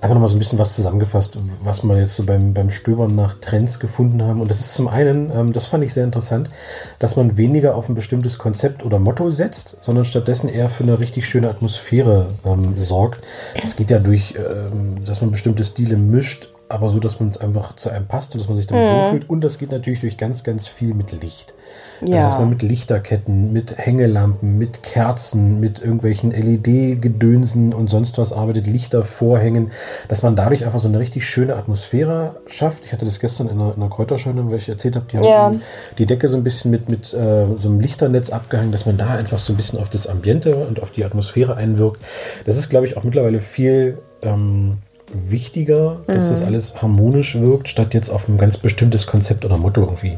einfach 0.00 0.14
nochmal 0.14 0.28
so 0.28 0.36
ein 0.36 0.38
bisschen 0.38 0.58
was 0.58 0.74
zusammengefasst, 0.74 1.38
was 1.62 1.82
wir 1.82 1.98
jetzt 1.98 2.16
so 2.16 2.24
beim, 2.24 2.52
beim 2.52 2.70
Stöbern 2.70 3.14
nach 3.14 3.34
Trends 3.34 3.80
gefunden 3.80 4.22
haben. 4.22 4.40
Und 4.40 4.50
das 4.50 4.60
ist 4.60 4.74
zum 4.74 4.88
einen, 4.88 5.30
ähm, 5.30 5.52
das 5.52 5.66
fand 5.66 5.84
ich 5.84 5.94
sehr 5.94 6.04
interessant, 6.04 6.50
dass 6.98 7.16
man 7.16 7.36
weniger 7.36 7.74
auf 7.74 7.88
ein 7.88 7.94
bestimmtes 7.94 8.38
Konzept 8.38 8.84
oder 8.84 8.98
Motto 8.98 9.30
setzt, 9.30 9.76
sondern 9.80 10.04
stattdessen 10.04 10.48
eher 10.48 10.68
für 10.68 10.82
eine 10.82 10.98
richtig 10.98 11.26
schöne 11.26 11.48
Atmosphäre 11.48 12.28
ähm, 12.44 12.80
sorgt. 12.80 13.24
Das 13.60 13.76
geht 13.76 13.90
ja 13.90 13.98
durch, 13.98 14.34
ähm, 14.36 15.04
dass 15.04 15.20
man 15.20 15.30
bestimmte 15.30 15.64
Stile 15.64 15.96
mischt, 15.96 16.48
aber 16.68 16.90
so, 16.90 16.98
dass 16.98 17.20
man 17.20 17.30
es 17.30 17.38
einfach 17.38 17.76
zu 17.76 17.90
einem 17.90 18.06
passt 18.06 18.34
und 18.34 18.40
dass 18.40 18.48
man 18.48 18.56
sich 18.56 18.66
damit 18.66 18.84
mhm. 18.84 18.94
wohlfühlt. 18.94 19.30
Und 19.30 19.42
das 19.42 19.58
geht 19.58 19.70
natürlich 19.70 20.00
durch 20.00 20.16
ganz, 20.16 20.42
ganz 20.42 20.66
viel 20.66 20.94
mit 20.94 21.12
Licht. 21.22 21.54
Also, 22.00 22.12
ja. 22.12 22.24
dass 22.24 22.34
man 22.34 22.50
mit 22.50 22.62
Lichterketten, 22.62 23.52
mit 23.52 23.78
Hängelampen, 23.78 24.58
mit 24.58 24.82
Kerzen, 24.82 25.60
mit 25.60 25.80
irgendwelchen 25.80 26.30
LED-Gedönsen 26.30 27.72
und 27.72 27.88
sonst 27.88 28.18
was 28.18 28.32
arbeitet, 28.32 28.66
Lichtervorhängen, 28.66 29.70
dass 30.08 30.22
man 30.22 30.36
dadurch 30.36 30.64
einfach 30.64 30.78
so 30.78 30.88
eine 30.88 30.98
richtig 30.98 31.24
schöne 31.24 31.56
Atmosphäre 31.56 32.36
schafft. 32.46 32.84
Ich 32.84 32.92
hatte 32.92 33.04
das 33.04 33.18
gestern 33.20 33.48
in 33.48 33.60
einer, 33.60 33.74
in 33.74 33.82
einer 33.82 33.90
Kräuterscheune, 33.90 34.48
weil 34.50 34.56
ich 34.56 34.68
erzählt 34.68 34.96
habe, 34.96 35.06
die 35.10 35.16
ja. 35.16 35.38
haben 35.38 35.62
die 35.98 36.06
Decke 36.06 36.28
so 36.28 36.36
ein 36.36 36.44
bisschen 36.44 36.70
mit, 36.70 36.88
mit 36.88 37.14
äh, 37.14 37.46
so 37.58 37.68
einem 37.68 37.80
Lichternetz 37.80 38.30
abgehangen, 38.30 38.72
dass 38.72 38.86
man 38.86 38.96
da 38.96 39.14
einfach 39.14 39.38
so 39.38 39.52
ein 39.52 39.56
bisschen 39.56 39.78
auf 39.78 39.88
das 39.88 40.06
Ambiente 40.06 40.56
und 40.56 40.82
auf 40.82 40.90
die 40.90 41.04
Atmosphäre 41.04 41.56
einwirkt. 41.56 42.02
Das 42.44 42.58
ist, 42.58 42.68
glaube 42.68 42.86
ich, 42.86 42.96
auch 42.96 43.04
mittlerweile 43.04 43.40
viel 43.40 43.98
ähm, 44.22 44.78
wichtiger, 45.12 46.00
dass 46.06 46.24
mhm. 46.24 46.28
das 46.28 46.42
alles 46.42 46.82
harmonisch 46.82 47.38
wirkt, 47.38 47.68
statt 47.68 47.94
jetzt 47.94 48.10
auf 48.10 48.28
ein 48.28 48.38
ganz 48.38 48.58
bestimmtes 48.58 49.06
Konzept 49.06 49.44
oder 49.44 49.56
Motto 49.56 49.82
irgendwie 49.82 50.16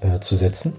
äh, 0.00 0.20
zu 0.20 0.34
setzen. 0.34 0.74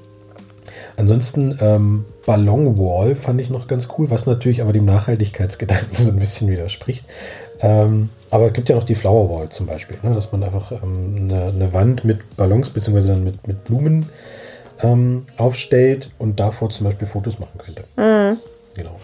Ansonsten 0.97 1.57
ähm, 1.61 2.05
Ballon 2.25 2.77
Wall 2.77 3.15
fand 3.15 3.41
ich 3.41 3.49
noch 3.49 3.67
ganz 3.67 3.89
cool, 3.97 4.09
was 4.09 4.25
natürlich 4.25 4.61
aber 4.61 4.73
dem 4.73 4.85
Nachhaltigkeitsgedanken 4.85 5.87
so 5.93 6.11
ein 6.11 6.19
bisschen 6.19 6.49
widerspricht. 6.49 7.05
Ähm, 7.61 8.09
aber 8.31 8.47
es 8.47 8.53
gibt 8.53 8.69
ja 8.69 8.75
noch 8.75 8.83
die 8.83 8.95
Flower 8.95 9.29
Wall 9.29 9.49
zum 9.49 9.65
Beispiel, 9.65 9.97
ne, 10.03 10.13
dass 10.13 10.31
man 10.31 10.43
einfach 10.43 10.71
ähm, 10.71 11.15
eine, 11.17 11.45
eine, 11.45 11.73
Wand 11.73 12.03
mit 12.03 12.35
Ballons 12.35 12.69
beziehungsweise 12.69 13.09
dann 13.09 13.23
mit, 13.23 13.47
mit 13.47 13.63
Blumen 13.63 14.09
ähm, 14.83 15.25
aufstellt 15.37 16.11
und 16.17 16.39
davor 16.39 16.69
zum 16.69 16.85
Beispiel 16.85 17.07
Fotos 17.07 17.39
machen 17.39 17.57
könnte. 17.57 17.83
Mhm. 17.95 18.37
Genau. 18.75 18.99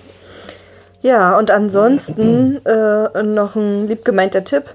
Ja, 1.02 1.38
und 1.38 1.52
ansonsten 1.52 2.64
äh, 2.66 3.24
noch 3.24 3.56
ein 3.56 3.88
liebgemeinter 3.88 4.44
Tipp. 4.44 4.66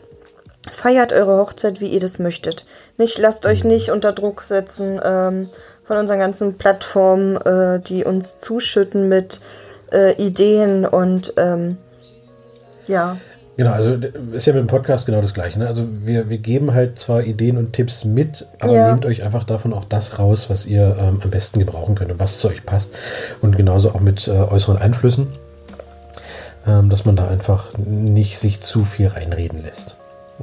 Feiert 0.71 1.13
eure 1.13 1.39
Hochzeit, 1.39 1.81
wie 1.81 1.87
ihr 1.87 2.01
das 2.01 2.19
möchtet. 2.19 2.67
Nicht, 2.99 3.19
lasst 3.19 3.47
euch 3.47 3.63
nicht 3.63 3.91
unter 3.91 4.13
Druck 4.13 4.43
setzen. 4.43 5.01
Ähm, 5.05 5.49
von 5.87 5.97
unseren 5.99 6.19
ganzen 6.19 6.55
Plattformen, 6.55 7.37
äh, 7.37 7.81
die 7.81 8.05
uns 8.05 8.39
zuschütten 8.41 9.09
mit 9.09 9.41
äh, 9.93 10.13
Ideen 10.15 10.85
und 10.85 11.35
ähm, 11.37 11.77
ja. 12.87 13.17
Genau, 13.57 13.71
also 13.71 13.97
ist 14.33 14.47
ja 14.47 14.53
mit 14.53 14.61
dem 14.61 14.67
Podcast 14.67 15.07
genau 15.07 15.23
das 15.23 15.33
gleiche. 15.33 15.59
Ne? 15.59 15.67
Also 15.67 15.85
wir, 16.05 16.29
wir 16.29 16.39
geben 16.39 16.75
halt 16.75 16.99
zwar 16.99 17.23
Ideen 17.23 17.57
und 17.57 17.73
Tipps 17.73 18.05
mit, 18.05 18.47
aber 18.61 18.73
ja. 18.73 18.89
nehmt 18.91 19.07
euch 19.07 19.23
einfach 19.23 19.45
davon 19.45 19.73
auch 19.73 19.85
das 19.85 20.19
raus, 20.19 20.51
was 20.51 20.67
ihr 20.67 20.97
ähm, 20.99 21.21
am 21.23 21.31
besten 21.31 21.61
gebrauchen 21.61 21.95
könnt 21.95 22.11
und 22.11 22.21
was 22.21 22.37
zu 22.37 22.49
euch 22.49 22.67
passt. 22.67 22.93
Und 23.41 23.57
genauso 23.57 23.91
auch 23.91 24.01
mit 24.01 24.29
äh, 24.29 24.33
äußeren 24.33 24.77
Einflüssen, 24.77 25.29
dass 26.67 27.05
man 27.05 27.15
da 27.15 27.29
einfach 27.29 27.79
nicht 27.79 28.39
sich 28.39 28.61
zu 28.61 28.85
viel 28.85 29.07
reinreden 29.07 29.63
lässt 29.63 29.95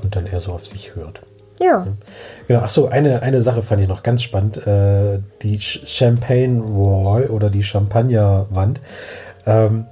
und 0.01 0.15
dann 0.15 0.25
eher 0.25 0.39
so 0.39 0.53
auf 0.53 0.65
sich 0.65 0.95
hört. 0.95 1.21
Ja. 1.59 1.87
Genau, 2.47 2.61
achso, 2.61 2.87
eine, 2.87 3.21
eine 3.21 3.41
Sache 3.41 3.63
fand 3.63 3.81
ich 3.81 3.87
noch 3.87 4.03
ganz 4.03 4.21
spannend. 4.21 4.65
Äh, 4.65 5.19
die 5.41 5.59
Champagne 5.59 6.61
Wall 6.63 7.27
oder 7.27 7.49
die 7.49 7.63
Champagnerwand 7.63 8.81
ähm, 9.45 9.85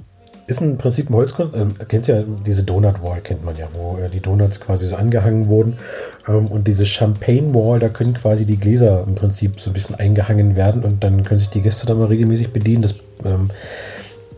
ist 0.47 0.62
im 0.62 0.77
Prinzip 0.77 1.10
ein 1.10 1.15
Holzkunst. 1.15 1.56
Ähm, 1.56 1.75
kennt 1.88 2.08
ja 2.08 2.23
diese 2.45 2.63
Donut 2.63 3.01
Wall, 3.01 3.21
kennt 3.21 3.45
man 3.45 3.56
ja, 3.58 3.67
wo 3.73 3.97
äh, 3.97 4.10
die 4.10 4.19
Donuts 4.19 4.60
quasi 4.60 4.88
so 4.88 4.95
angehangen 4.95 5.47
wurden. 5.47 5.77
Ähm, 6.27 6.47
und 6.47 6.67
diese 6.67 6.86
Champagne 6.86 7.53
Wall, 7.53 7.79
da 7.79 7.89
können 7.89 8.13
quasi 8.13 8.45
die 8.45 8.58
Gläser 8.58 9.03
im 9.08 9.15
Prinzip 9.15 9.60
so 9.60 9.69
ein 9.69 9.73
bisschen 9.73 9.95
eingehangen 9.95 10.56
werden 10.56 10.84
und 10.84 11.03
dann 11.03 11.23
können 11.23 11.39
sich 11.39 11.49
die 11.49 11.62
Gäste 11.62 11.86
da 11.86 11.93
mal 11.93 12.08
regelmäßig 12.08 12.51
bedienen. 12.51 12.82
Das, 12.82 12.95
ähm, 13.23 13.49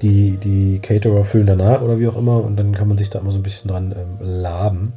die, 0.03 0.37
die 0.37 0.79
Caterer 0.79 1.23
füllen 1.23 1.47
danach 1.47 1.81
oder 1.81 1.97
wie 1.97 2.07
auch 2.07 2.17
immer 2.17 2.43
und 2.43 2.57
dann 2.57 2.75
kann 2.75 2.87
man 2.87 2.97
sich 2.97 3.09
da 3.09 3.19
immer 3.19 3.31
so 3.31 3.39
ein 3.39 3.43
bisschen 3.43 3.69
dran 3.69 3.95
ähm, 3.97 4.17
laben. 4.19 4.93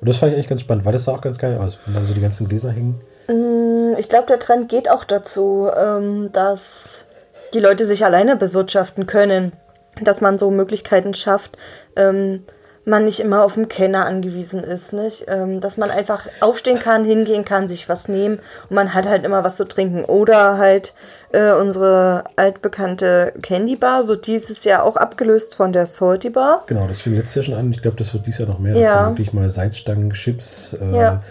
Und 0.00 0.08
das 0.08 0.16
fand 0.16 0.30
ich 0.30 0.36
eigentlich 0.36 0.48
ganz 0.48 0.62
spannend, 0.62 0.84
weil 0.84 0.92
das 0.92 1.04
sah 1.04 1.12
auch 1.12 1.20
ganz 1.20 1.38
geil 1.38 1.58
aus, 1.58 1.78
wenn 1.84 1.94
dann 1.94 2.06
so 2.06 2.14
die 2.14 2.20
ganzen 2.20 2.48
Gläser 2.48 2.70
hängen. 2.70 3.00
Mm, 3.28 3.94
ich 3.98 4.08
glaube, 4.08 4.26
der 4.26 4.38
Trend 4.38 4.68
geht 4.68 4.90
auch 4.90 5.04
dazu, 5.04 5.68
ähm, 5.76 6.30
dass 6.32 7.06
die 7.52 7.60
Leute 7.60 7.84
sich 7.84 8.04
alleine 8.04 8.36
bewirtschaften 8.36 9.06
können. 9.06 9.52
Dass 10.00 10.20
man 10.20 10.38
so 10.38 10.50
Möglichkeiten 10.52 11.12
schafft, 11.12 11.56
ähm, 11.96 12.44
man 12.88 13.04
nicht 13.04 13.20
immer 13.20 13.44
auf 13.44 13.54
den 13.54 13.68
Kenner 13.68 14.06
angewiesen 14.06 14.64
ist, 14.64 14.92
nicht? 14.92 15.26
Ähm, 15.28 15.60
dass 15.60 15.76
man 15.76 15.90
einfach 15.90 16.26
aufstehen 16.40 16.78
kann, 16.78 17.04
hingehen 17.04 17.44
kann, 17.44 17.68
sich 17.68 17.88
was 17.88 18.08
nehmen 18.08 18.40
und 18.68 18.74
man 18.74 18.94
hat 18.94 19.06
halt 19.06 19.24
immer 19.24 19.44
was 19.44 19.56
zu 19.56 19.66
trinken. 19.66 20.04
Oder 20.04 20.58
halt 20.58 20.94
äh, 21.32 21.52
unsere 21.52 22.24
altbekannte 22.36 23.32
Candy 23.42 23.76
Bar 23.76 24.08
wird 24.08 24.26
dieses 24.26 24.64
Jahr 24.64 24.82
auch 24.84 24.96
abgelöst 24.96 25.54
von 25.54 25.72
der 25.72 25.86
Salty 25.86 26.30
Bar. 26.30 26.64
Genau, 26.66 26.86
das 26.86 27.00
fing 27.00 27.14
letztes 27.14 27.34
Jahr 27.34 27.42
schon 27.44 27.54
an. 27.54 27.70
Ich 27.70 27.82
glaube, 27.82 27.96
das 27.96 28.12
wird 28.14 28.26
dieses 28.26 28.40
Jahr 28.40 28.48
noch 28.48 28.58
mehr. 28.58 28.76
Ja. 28.76 29.08
Wirklich 29.08 29.32
mal 29.32 29.48
Salzstangen, 29.50 30.12
Chips, 30.12 30.76
äh, 30.80 30.96
ja. 30.96 31.22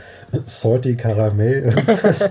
Salty 0.46 0.96
Karamell, 0.96 1.64
irgendwas. 1.76 2.30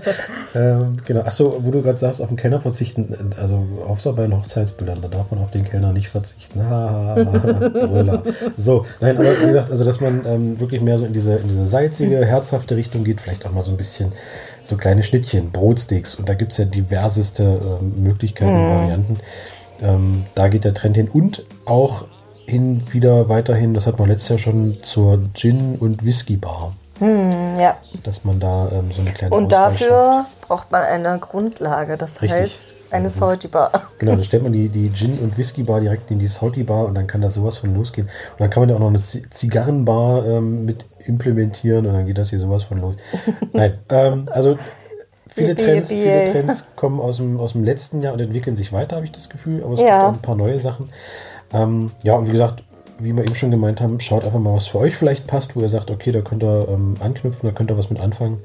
ähm, 0.53 0.97
genau. 1.05 1.21
Achso, 1.21 1.59
wo 1.63 1.71
du 1.71 1.81
gerade 1.81 1.97
sagst, 1.97 2.21
auf 2.21 2.27
den 2.27 2.37
Kellner 2.37 2.59
verzichten, 2.59 3.33
also 3.39 3.65
auf 3.87 4.01
so 4.01 4.13
bei 4.13 4.23
den 4.23 4.37
Hochzeitsbildern, 4.37 5.01
da 5.01 5.07
darf 5.07 5.31
man 5.31 5.39
auf 5.39 5.51
den 5.51 5.63
Kellner 5.63 5.93
nicht 5.93 6.09
verzichten. 6.09 6.59
Brüller. 6.59 8.23
so, 8.55 8.85
nein, 9.01 9.17
aber 9.17 9.39
wie 9.41 9.47
gesagt, 9.47 9.71
also 9.71 9.83
dass 9.83 10.01
man 10.01 10.25
ähm, 10.25 10.59
wirklich 10.59 10.81
mehr 10.81 10.97
so 10.97 11.05
in 11.05 11.13
diese, 11.13 11.35
in 11.35 11.47
diese 11.47 11.65
salzige, 11.65 12.25
herzhafte 12.25 12.75
Richtung 12.75 13.03
geht, 13.03 13.21
vielleicht 13.21 13.45
auch 13.45 13.51
mal 13.51 13.63
so 13.63 13.71
ein 13.71 13.77
bisschen 13.77 14.11
so 14.63 14.77
kleine 14.77 15.01
Schnittchen, 15.01 15.51
Brotsteaks 15.51 16.15
und 16.15 16.27
da 16.29 16.33
gibt 16.33 16.51
es 16.51 16.57
ja 16.57 16.65
diverseste 16.65 17.43
äh, 17.43 17.83
Möglichkeiten 17.83 18.51
und 18.51 18.63
mhm. 18.63 18.69
Varianten. 18.69 19.17
Ähm, 19.81 20.25
da 20.35 20.47
geht 20.47 20.63
der 20.65 20.73
Trend 20.73 20.97
hin 20.97 21.07
und 21.07 21.45
auch 21.65 22.05
hin 22.45 22.81
wieder 22.91 23.29
weiterhin, 23.29 23.73
das 23.73 23.87
hat 23.87 23.99
man 23.99 24.09
letztes 24.09 24.29
Jahr 24.29 24.39
schon 24.39 24.77
zur 24.81 25.19
Gin- 25.33 25.75
und 25.75 26.05
Whisky-Bar. 26.05 26.73
Hm, 26.99 27.59
ja. 27.59 27.77
Dass 28.03 28.23
man 28.23 28.39
da 28.39 28.69
ähm, 28.71 28.91
so 28.91 29.01
eine 29.01 29.11
kleine 29.11 29.35
Und 29.35 29.53
Auswahl 29.53 29.71
dafür 29.71 29.87
schafft. 29.87 30.41
braucht 30.41 30.71
man 30.71 30.81
eine 30.83 31.19
Grundlage, 31.19 31.97
das 31.97 32.21
Richtig. 32.21 32.39
heißt 32.39 32.75
eine 32.91 33.09
Salty 33.09 33.47
Bar. 33.47 33.71
Genau, 33.99 34.13
dann 34.13 34.23
stellt 34.23 34.43
man 34.43 34.53
die, 34.53 34.69
die 34.69 34.91
Gin- 34.93 35.19
und 35.19 35.37
Whisky-Bar 35.37 35.81
direkt 35.81 36.09
in 36.11 36.19
die 36.19 36.27
Salty 36.27 36.63
Bar 36.63 36.85
und 36.85 36.95
dann 36.95 37.07
kann 37.07 37.21
da 37.21 37.29
sowas 37.29 37.57
von 37.57 37.73
losgehen. 37.75 38.07
Und 38.07 38.39
dann 38.39 38.49
kann 38.49 38.61
man 38.61 38.69
ja 38.69 38.75
auch 38.75 38.79
noch 38.79 38.89
eine 38.89 38.99
Zigarrenbar 38.99 40.25
ähm, 40.25 40.65
mit 40.65 40.85
implementieren 41.05 41.85
und 41.85 41.93
dann 41.93 42.05
geht 42.05 42.17
das 42.17 42.29
hier 42.29 42.39
sowas 42.39 42.63
von 42.63 42.81
los. 42.81 42.95
Nein, 43.53 43.77
ähm, 43.89 44.25
also 44.31 44.57
viele 45.27 45.55
Trends, 45.55 45.89
viele 45.89 46.31
Trends 46.31 46.65
kommen 46.75 46.99
aus 46.99 47.17
dem, 47.17 47.39
aus 47.39 47.53
dem 47.53 47.63
letzten 47.63 48.01
Jahr 48.01 48.13
und 48.13 48.21
entwickeln 48.21 48.55
sich 48.55 48.73
weiter, 48.73 48.95
habe 48.95 49.05
ich 49.05 49.11
das 49.11 49.29
Gefühl. 49.29 49.63
Aber 49.63 49.73
es 49.73 49.79
ja. 49.79 49.85
gibt 49.85 50.03
auch 50.03 50.13
ein 50.13 50.21
paar 50.21 50.35
neue 50.35 50.59
Sachen. 50.59 50.89
Ähm, 51.53 51.91
ja, 52.03 52.15
und 52.15 52.27
wie 52.27 52.31
gesagt, 52.31 52.63
wie 52.99 53.15
wir 53.15 53.23
eben 53.23 53.35
schon 53.35 53.51
gemeint 53.51 53.81
haben, 53.81 53.99
schaut 53.99 54.23
einfach 54.25 54.39
mal, 54.39 54.53
was 54.53 54.67
für 54.67 54.79
euch 54.79 54.95
vielleicht 54.95 55.27
passt, 55.27 55.55
wo 55.55 55.61
ihr 55.61 55.69
sagt, 55.69 55.91
okay, 55.91 56.11
da 56.11 56.21
könnt 56.21 56.43
ihr 56.43 56.67
ähm, 56.69 56.95
anknüpfen, 56.99 57.47
da 57.47 57.53
könnt 57.53 57.71
ihr 57.71 57.77
was 57.77 57.89
mit 57.89 57.99
anfangen. 57.99 58.41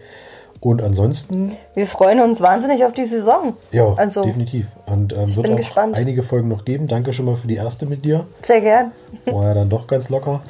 Und 0.60 0.80
ansonsten. 0.80 1.56
Wir 1.74 1.88
freuen 1.88 2.20
uns 2.20 2.40
wahnsinnig 2.40 2.84
auf 2.84 2.92
die 2.92 3.04
Saison. 3.04 3.54
Ja, 3.72 3.94
also, 3.94 4.22
definitiv. 4.22 4.66
Und 4.86 5.12
ähm, 5.12 5.34
wird 5.34 5.50
auch 5.50 5.56
gespannt. 5.56 5.96
einige 5.96 6.22
Folgen 6.22 6.46
noch 6.46 6.64
geben. 6.64 6.86
Danke 6.86 7.12
schon 7.12 7.26
mal 7.26 7.34
für 7.34 7.48
die 7.48 7.56
erste 7.56 7.84
mit 7.84 8.04
dir. 8.04 8.26
Sehr 8.42 8.60
gern. 8.60 8.92
War 9.24 9.48
ja 9.48 9.54
dann 9.54 9.68
doch 9.68 9.88
ganz 9.88 10.08
locker. 10.08 10.40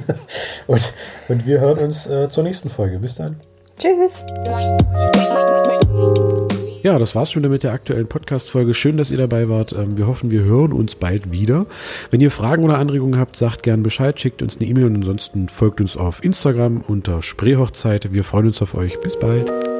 und, 0.66 0.94
und 1.28 1.46
wir 1.46 1.60
hören 1.60 1.80
uns 1.80 2.06
äh, 2.06 2.30
zur 2.30 2.44
nächsten 2.44 2.70
Folge. 2.70 2.98
Bis 2.98 3.16
dann. 3.16 3.40
Tschüss. 3.78 4.24
Ja, 6.82 6.98
das 6.98 7.14
war's 7.14 7.30
schon 7.30 7.42
mit 7.48 7.62
der 7.62 7.72
aktuellen 7.72 8.06
Podcast-Folge. 8.06 8.74
Schön, 8.74 8.96
dass 8.96 9.10
ihr 9.10 9.18
dabei 9.18 9.48
wart. 9.48 9.72
Ähm, 9.72 9.96
wir 9.96 10.06
hoffen, 10.06 10.30
wir 10.30 10.42
hören 10.42 10.72
uns 10.72 10.94
bald 10.94 11.32
wieder. 11.32 11.66
Wenn 12.10 12.20
ihr 12.20 12.30
Fragen 12.30 12.64
oder 12.64 12.78
Anregungen 12.78 13.18
habt, 13.18 13.36
sagt 13.36 13.62
gern 13.62 13.82
Bescheid, 13.82 14.18
schickt 14.20 14.42
uns 14.42 14.56
eine 14.56 14.68
E-Mail 14.68 14.86
und 14.86 14.96
ansonsten 14.96 15.48
folgt 15.48 15.80
uns 15.80 15.96
auf 15.96 16.22
Instagram 16.24 16.82
unter 16.86 17.22
Spreehochzeit. 17.22 18.12
Wir 18.12 18.24
freuen 18.24 18.46
uns 18.46 18.60
auf 18.62 18.74
euch. 18.74 19.00
Bis 19.00 19.18
bald. 19.18 19.71